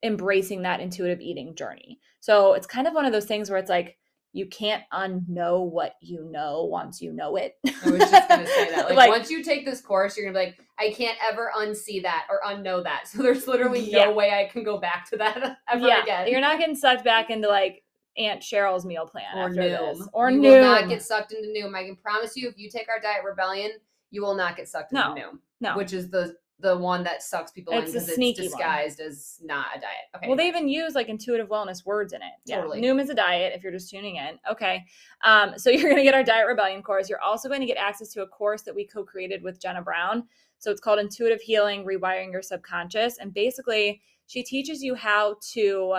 embracing 0.03 0.61
that 0.63 0.79
intuitive 0.79 1.21
eating 1.21 1.55
journey. 1.55 1.99
So 2.19 2.53
it's 2.53 2.67
kind 2.67 2.87
of 2.87 2.93
one 2.93 3.05
of 3.05 3.11
those 3.11 3.25
things 3.25 3.49
where 3.49 3.59
it's 3.59 3.69
like, 3.69 3.97
you 4.33 4.45
can't 4.45 4.83
unknow 4.93 5.69
what 5.69 5.95
you 6.01 6.29
know 6.31 6.63
once 6.63 7.01
you 7.01 7.11
know 7.11 7.35
it. 7.35 7.57
I 7.65 7.89
was 7.89 7.99
just 7.99 8.29
gonna 8.29 8.47
say 8.47 8.71
that. 8.75 8.85
Like, 8.85 8.95
like, 8.95 9.09
once 9.09 9.29
you 9.29 9.43
take 9.43 9.65
this 9.65 9.81
course, 9.81 10.15
you're 10.15 10.25
gonna 10.25 10.39
be 10.39 10.45
like, 10.45 10.59
I 10.79 10.93
can't 10.93 11.17
ever 11.21 11.51
unsee 11.57 12.01
that 12.03 12.27
or 12.29 12.39
unknow 12.45 12.83
that. 12.83 13.07
So 13.11 13.21
there's 13.21 13.47
literally 13.47 13.91
yeah. 13.91 14.05
no 14.05 14.13
way 14.13 14.31
I 14.31 14.49
can 14.51 14.63
go 14.63 14.77
back 14.77 15.09
to 15.09 15.17
that 15.17 15.57
ever 15.69 15.85
yeah. 15.85 16.01
again. 16.01 16.27
You're 16.29 16.41
not 16.41 16.59
getting 16.59 16.75
sucked 16.75 17.03
back 17.03 17.29
into 17.29 17.49
like 17.49 17.83
Aunt 18.17 18.41
Cheryl's 18.41 18.85
meal 18.85 19.05
plan 19.05 19.37
or 19.37 19.47
after 19.47 19.61
Noom. 19.61 19.97
this. 19.97 20.07
Or 20.13 20.29
you 20.29 20.39
Noom. 20.39 20.43
will 20.43 20.61
not 20.61 20.89
get 20.89 21.01
sucked 21.01 21.31
into 21.31 21.47
Noom. 21.49 21.75
I 21.75 21.85
can 21.85 21.95
promise 21.95 22.35
you, 22.35 22.49
if 22.49 22.57
you 22.57 22.69
take 22.69 22.89
our 22.89 22.99
diet 22.99 23.23
rebellion, 23.23 23.71
you 24.09 24.21
will 24.21 24.35
not 24.35 24.57
get 24.57 24.67
sucked 24.67 24.91
into 24.91 25.07
no. 25.07 25.15
Noom. 25.15 25.39
No, 25.61 25.77
which 25.77 25.93
is 25.93 26.09
the 26.09 26.35
the 26.61 26.77
one 26.77 27.03
that 27.03 27.23
sucks 27.23 27.51
people 27.51 27.73
it's 27.73 27.87
in 27.87 27.99
because 27.99 28.09
it's 28.09 28.37
disguised 28.39 28.99
one. 28.99 29.07
as 29.07 29.39
not 29.43 29.67
a 29.75 29.79
diet. 29.79 29.93
Okay. 30.15 30.27
Well, 30.27 30.37
they 30.37 30.47
even 30.47 30.67
use 30.67 30.95
like 30.95 31.09
intuitive 31.09 31.49
wellness 31.49 31.85
words 31.85 32.13
in 32.13 32.21
it. 32.21 32.33
Totally. 32.47 32.81
Yeah. 32.81 32.91
Noom 32.91 33.01
is 33.01 33.09
a 33.09 33.15
diet 33.15 33.53
if 33.55 33.63
you're 33.63 33.71
just 33.71 33.89
tuning 33.89 34.17
in. 34.17 34.39
Okay. 34.49 34.83
Um, 35.23 35.57
so 35.57 35.69
you're 35.71 35.83
going 35.83 35.97
to 35.97 36.03
get 36.03 36.13
our 36.13 36.23
Diet 36.23 36.47
Rebellion 36.47 36.83
course. 36.83 37.09
You're 37.09 37.21
also 37.21 37.49
going 37.49 37.61
to 37.61 37.67
get 37.67 37.77
access 37.77 38.09
to 38.13 38.21
a 38.21 38.27
course 38.27 38.61
that 38.63 38.75
we 38.75 38.85
co 38.85 39.03
created 39.03 39.41
with 39.41 39.59
Jenna 39.59 39.81
Brown. 39.81 40.23
So 40.59 40.69
it's 40.71 40.81
called 40.81 40.99
Intuitive 40.99 41.41
Healing 41.41 41.83
Rewiring 41.85 42.31
Your 42.31 42.43
Subconscious. 42.43 43.17
And 43.17 43.33
basically, 43.33 44.01
she 44.27 44.43
teaches 44.43 44.83
you 44.83 44.93
how 44.93 45.37
to 45.53 45.95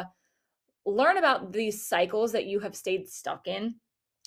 learn 0.85 1.16
about 1.16 1.53
these 1.53 1.87
cycles 1.87 2.33
that 2.33 2.47
you 2.47 2.61
have 2.61 2.77
stayed 2.77 3.09
stuck 3.09 3.47
in. 3.47 3.75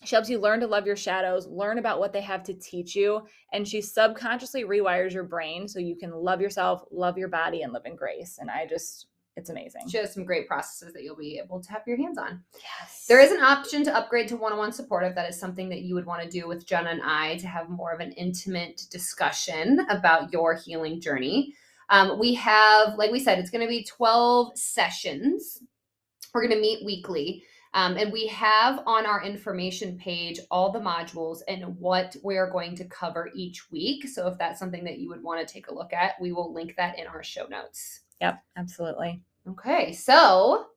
She 0.04 0.16
helps 0.16 0.30
you 0.30 0.40
learn 0.40 0.60
to 0.60 0.68
love 0.68 0.86
your 0.86 0.98
shadows, 0.98 1.48
learn 1.48 1.78
about 1.78 2.00
what 2.00 2.12
they 2.12 2.22
have 2.22 2.44
to 2.44 2.54
teach 2.54 2.96
you, 2.96 3.22
and 3.54 3.68
she 3.68 3.82
subconsciously 3.82 4.66
rewires 4.66 5.14
your 5.14 5.24
brain 5.24 5.68
so 5.68 5.80
you 5.80 5.96
can 5.96 6.12
love 6.12 6.42
yourself, 6.42 6.84
love 6.92 7.18
your 7.18 7.30
body, 7.30 7.62
and 7.62 7.72
live 7.72 7.86
in 7.86 7.96
grace. 7.96 8.38
And 8.40 8.52
I 8.52 8.68
just, 8.68 9.08
it's 9.38 9.50
amazing. 9.50 9.88
She 9.88 9.98
has 9.98 10.14
some 10.14 10.26
great 10.26 10.48
processes 10.48 10.94
that 10.94 11.04
you'll 11.04 11.16
be 11.16 11.40
able 11.44 11.62
to 11.62 11.72
have 11.72 11.84
your 11.88 11.98
hands 11.98 12.18
on. 12.18 12.44
Yes. 12.54 13.06
There 13.08 13.22
is 13.22 13.32
an 13.32 13.42
option 13.42 13.84
to 13.86 13.96
upgrade 13.96 14.28
to 14.28 14.38
one 14.38 14.52
on 14.52 14.60
one 14.60 14.74
support 14.74 15.06
if 15.06 15.16
that 15.16 15.30
is 15.30 15.40
something 15.40 15.70
that 15.70 15.82
you 15.82 15.96
would 15.96 16.06
want 16.06 16.22
to 16.24 16.30
do 16.30 16.48
with 16.48 16.68
Jenna 16.68 16.90
and 16.90 17.02
I 17.02 17.38
to 17.38 17.48
have 17.48 17.70
more 17.70 17.94
of 17.94 18.02
an 18.02 18.12
intimate 18.12 18.84
discussion 18.92 19.80
about 19.90 20.34
your 20.34 20.56
healing 20.56 21.00
journey. 21.00 21.54
Um, 21.90 22.20
we 22.20 22.34
have, 22.34 22.96
like 22.96 23.12
we 23.12 23.20
said, 23.20 23.40
it's 23.40 23.50
going 23.50 23.66
to 23.66 23.70
be 23.70 23.86
12 23.86 24.58
sessions 24.58 25.62
we're 26.36 26.48
going 26.48 26.54
to 26.54 26.62
meet 26.62 26.86
weekly. 26.86 27.44
Um, 27.74 27.98
and 27.98 28.12
we 28.12 28.28
have 28.28 28.82
on 28.86 29.06
our 29.06 29.24
information 29.24 29.98
page 29.98 30.40
all 30.52 30.72
the 30.72 30.80
modules 30.80 31.40
and 31.48 31.78
what 31.78 32.16
we're 32.24 32.50
going 32.50 32.76
to 32.76 32.86
cover 32.86 33.30
each 33.36 33.70
week. 33.72 34.08
So 34.08 34.28
if 34.28 34.38
that's 34.38 34.60
something 34.60 34.84
that 34.86 35.00
you 35.00 35.10
would 35.10 35.24
want 35.24 35.46
to 35.46 35.52
take 35.52 35.68
a 35.68 35.74
look 35.74 35.92
at, 35.92 36.14
we 36.22 36.32
will 36.32 36.54
link 36.54 36.76
that 36.78 36.98
in 36.98 37.08
our 37.08 37.24
show 37.24 37.48
notes. 37.48 38.02
Yep, 38.22 38.42
absolutely. 38.56 39.22
Okay, 39.50 39.92
so 39.92 40.68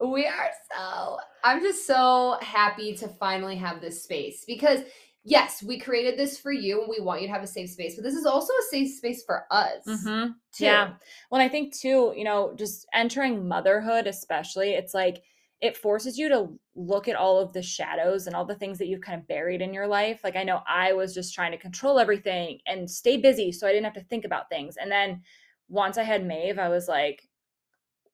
we 0.00 0.26
are 0.26 0.50
so, 0.72 1.18
I'm 1.44 1.60
just 1.60 1.86
so 1.86 2.36
happy 2.40 2.96
to 2.96 3.06
finally 3.06 3.56
have 3.56 3.80
this 3.80 4.02
space 4.02 4.44
because 4.44 4.80
yes, 5.24 5.62
we 5.62 5.78
created 5.80 6.18
this 6.18 6.38
for 6.38 6.52
you 6.52 6.80
and 6.80 6.88
we 6.88 7.00
want 7.00 7.22
you 7.22 7.26
to 7.26 7.32
have 7.32 7.42
a 7.42 7.46
safe 7.46 7.70
space, 7.70 7.94
but 7.96 8.04
this 8.04 8.14
is 8.14 8.26
also 8.26 8.52
a 8.52 8.70
safe 8.70 8.94
space 8.94 9.24
for 9.24 9.46
us. 9.50 9.82
Mm-hmm. 9.88 10.32
Yeah. 10.58 10.92
Well, 11.30 11.40
I 11.40 11.48
think 11.48 11.74
too, 11.74 12.12
you 12.14 12.24
know, 12.24 12.54
just 12.56 12.86
entering 12.92 13.48
motherhood, 13.48 14.06
especially, 14.06 14.70
it's 14.74 14.92
like 14.92 15.22
it 15.62 15.78
forces 15.78 16.18
you 16.18 16.28
to 16.28 16.48
look 16.74 17.08
at 17.08 17.16
all 17.16 17.40
of 17.40 17.54
the 17.54 17.62
shadows 17.62 18.26
and 18.26 18.36
all 18.36 18.44
the 18.44 18.54
things 18.54 18.76
that 18.78 18.86
you've 18.86 19.00
kind 19.00 19.18
of 19.18 19.26
buried 19.26 19.62
in 19.62 19.72
your 19.72 19.86
life. 19.86 20.20
Like, 20.22 20.36
I 20.36 20.44
know 20.44 20.60
I 20.68 20.92
was 20.92 21.14
just 21.14 21.34
trying 21.34 21.52
to 21.52 21.58
control 21.58 21.98
everything 21.98 22.58
and 22.66 22.90
stay 22.90 23.16
busy 23.16 23.50
so 23.50 23.66
I 23.66 23.72
didn't 23.72 23.84
have 23.84 23.94
to 23.94 24.04
think 24.04 24.26
about 24.26 24.50
things. 24.50 24.76
And 24.76 24.92
then 24.92 25.22
once 25.68 25.96
I 25.96 26.02
had 26.02 26.26
Maeve, 26.26 26.58
I 26.58 26.68
was 26.68 26.86
like, 26.86 27.22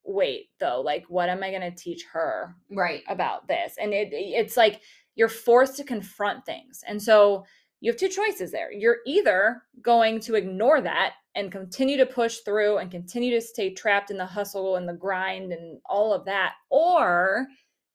wait 0.05 0.49
though 0.59 0.81
like 0.81 1.05
what 1.09 1.29
am 1.29 1.42
i 1.42 1.51
going 1.51 1.61
to 1.61 1.70
teach 1.70 2.05
her 2.11 2.57
right 2.70 3.03
about 3.09 3.46
this 3.46 3.75
and 3.79 3.92
it 3.92 4.09
it's 4.12 4.57
like 4.57 4.81
you're 5.14 5.29
forced 5.29 5.77
to 5.77 5.85
confront 5.85 6.44
things. 6.46 6.83
And 6.87 7.03
so 7.03 7.44
you 7.81 7.90
have 7.90 7.99
two 7.99 8.09
choices 8.09 8.53
there. 8.53 8.70
You're 8.73 8.99
either 9.07 9.62
going 9.83 10.20
to 10.20 10.35
ignore 10.35 10.81
that 10.83 11.14
and 11.35 11.51
continue 11.51 11.96
to 11.96 12.07
push 12.07 12.38
through 12.38 12.79
and 12.79 12.90
continue 12.90 13.31
to 13.33 13.40
stay 13.40 13.73
trapped 13.73 14.11
in 14.11 14.18
the 14.18 14.27
hustle 14.27 14.77
and 14.77 14.88
the 14.88 14.92
grind 14.92 15.53
and 15.53 15.79
all 15.87 16.12
of 16.12 16.25
that, 16.27 16.55
or 16.68 17.46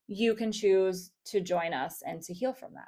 you 0.08 0.36
can 0.36 0.52
choose 0.52 1.12
to 1.26 1.42
join 1.42 1.74
us 1.74 2.02
and 2.06 2.22
to 2.24 2.34
heal 2.34 2.54
from 2.54 2.74
that. 2.74 2.88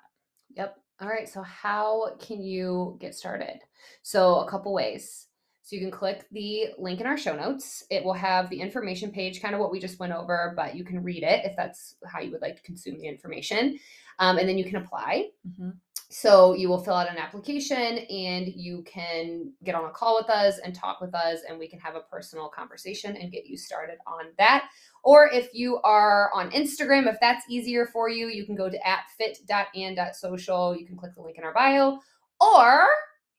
Yep. 0.55 0.75
All 1.01 1.07
right. 1.07 1.29
So, 1.29 1.41
how 1.43 2.15
can 2.19 2.41
you 2.41 2.97
get 2.99 3.13
started? 3.13 3.59
So, 4.01 4.39
a 4.39 4.49
couple 4.49 4.73
ways. 4.73 5.27
So, 5.61 5.75
you 5.75 5.81
can 5.81 5.91
click 5.91 6.25
the 6.31 6.69
link 6.79 6.99
in 6.99 7.05
our 7.05 7.17
show 7.17 7.35
notes. 7.35 7.83
It 7.91 8.03
will 8.03 8.13
have 8.13 8.49
the 8.49 8.59
information 8.59 9.11
page, 9.11 9.41
kind 9.41 9.53
of 9.53 9.59
what 9.59 9.71
we 9.71 9.79
just 9.79 9.99
went 9.99 10.13
over, 10.13 10.53
but 10.55 10.75
you 10.75 10.83
can 10.83 11.03
read 11.03 11.21
it 11.21 11.45
if 11.45 11.55
that's 11.55 11.95
how 12.07 12.21
you 12.21 12.31
would 12.31 12.41
like 12.41 12.55
to 12.55 12.63
consume 12.63 12.97
the 12.97 13.07
information 13.07 13.77
um, 14.19 14.37
and 14.37 14.47
then 14.47 14.57
you 14.57 14.65
can 14.65 14.77
apply. 14.77 15.29
Mm-hmm. 15.47 15.69
So 16.09 16.53
you 16.53 16.69
will 16.69 16.81
fill 16.81 16.93
out 16.93 17.11
an 17.11 17.17
application 17.17 17.97
and 17.97 18.47
you 18.47 18.81
can 18.83 19.51
get 19.65 19.75
on 19.75 19.85
a 19.85 19.89
call 19.89 20.15
with 20.15 20.29
us 20.29 20.57
and 20.59 20.73
talk 20.73 21.01
with 21.01 21.13
us, 21.13 21.39
and 21.47 21.59
we 21.59 21.67
can 21.67 21.79
have 21.79 21.95
a 21.95 22.01
personal 22.01 22.47
conversation 22.47 23.17
and 23.17 23.31
get 23.31 23.45
you 23.45 23.57
started 23.57 23.97
on 24.07 24.27
that. 24.37 24.69
Or 25.03 25.29
if 25.31 25.53
you 25.53 25.81
are 25.81 26.31
on 26.33 26.49
Instagram, 26.51 27.07
if 27.07 27.17
that's 27.19 27.43
easier 27.49 27.87
for 27.87 28.09
you, 28.09 28.27
you 28.27 28.45
can 28.45 28.55
go 28.55 28.69
to 28.69 28.87
at 28.87 29.03
fit.and.social. 29.17 30.77
You 30.77 30.85
can 30.85 30.95
click 30.95 31.13
the 31.13 31.21
link 31.21 31.37
in 31.37 31.43
our 31.43 31.53
bio. 31.53 31.99
Or 32.39 32.87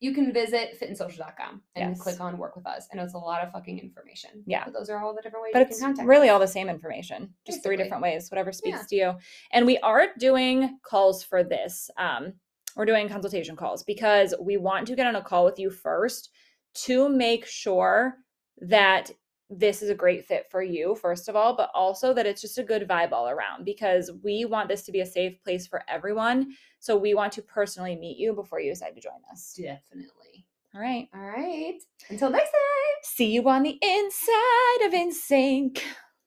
you 0.01 0.15
can 0.15 0.33
visit 0.33 0.79
fitandsocial.com 0.81 1.61
and 1.75 1.91
yes. 1.91 2.01
click 2.01 2.21
on 2.21 2.39
work 2.39 2.55
with 2.55 2.67
us. 2.67 2.87
And 2.91 3.01
it's 3.01 3.15
a 3.15 3.19
lot 3.19 3.43
of 3.43 3.53
fucking 3.53 3.79
information. 3.79 4.31
Yeah. 4.47 4.65
But 4.65 4.75
those 4.75 4.91
are 4.91 5.03
all 5.03 5.15
the 5.15 5.23
different 5.23 5.43
ways 5.43 5.53
but 5.53 5.63
it's 5.63 5.83
really 6.05 6.29
us. 6.29 6.35
all 6.35 6.39
the 6.39 6.47
same 6.47 6.69
information, 6.69 7.35
just 7.45 7.59
Basically. 7.59 7.77
three 7.77 7.85
different 7.85 8.03
ways, 8.03 8.31
whatever 8.31 8.53
speaks 8.53 8.79
yeah. 8.79 8.85
to 8.89 8.97
you. 8.97 9.19
And 9.53 9.67
we 9.67 9.79
are 9.79 10.09
doing 10.19 10.79
calls 10.83 11.25
for 11.25 11.43
this. 11.43 11.91
Um, 11.97 12.35
we're 12.77 12.85
doing 12.85 13.09
consultation 13.09 13.57
calls 13.57 13.83
because 13.83 14.35
we 14.41 14.57
want 14.57 14.87
to 14.87 14.95
get 14.95 15.07
on 15.07 15.17
a 15.17 15.23
call 15.23 15.45
with 15.45 15.59
you 15.59 15.71
first 15.71 16.31
to 16.75 17.09
make 17.09 17.45
sure 17.45 18.15
that 18.61 19.11
this 19.51 19.83
is 19.83 19.89
a 19.89 19.95
great 19.95 20.27
fit 20.27 20.47
for 20.51 20.63
you, 20.63 20.95
first 20.95 21.29
of 21.29 21.37
all, 21.37 21.57
but 21.57 21.71
also 21.75 22.13
that 22.13 22.27
it's 22.27 22.41
just 22.43 22.59
a 22.59 22.63
good 22.63 22.87
vibe 22.87 23.13
all 23.13 23.29
around 23.29 23.65
because 23.65 24.11
we 24.23 24.45
want 24.45 24.69
this 24.69 24.83
to 24.83 24.93
be 24.93 25.01
a 25.01 25.07
safe 25.07 25.43
place 25.43 25.67
for 25.67 25.83
everyone. 25.89 26.53
So 26.81 26.97
we 26.97 27.15
want 27.15 27.33
to 27.35 27.43
personally 27.43 27.97
meet 27.97 28.19
you 28.19 28.35
before 28.35 28.61
you 28.61 28.71
decide 28.71 28.95
to 28.95 29.01
join 29.01 29.21
us. 29.33 29.55
Definitely. 29.57 30.47
All 30.75 30.81
right. 30.81 31.09
All 31.15 31.21
right. 31.21 31.79
Until 32.11 32.31
next 32.31 32.51
time. 32.51 33.03
See 33.03 33.31
you 33.33 33.49
on 33.49 33.63
the 33.63 33.79
inside 33.81 34.87
of 34.87 34.93
In 34.93 35.13
Sync. 35.13 35.83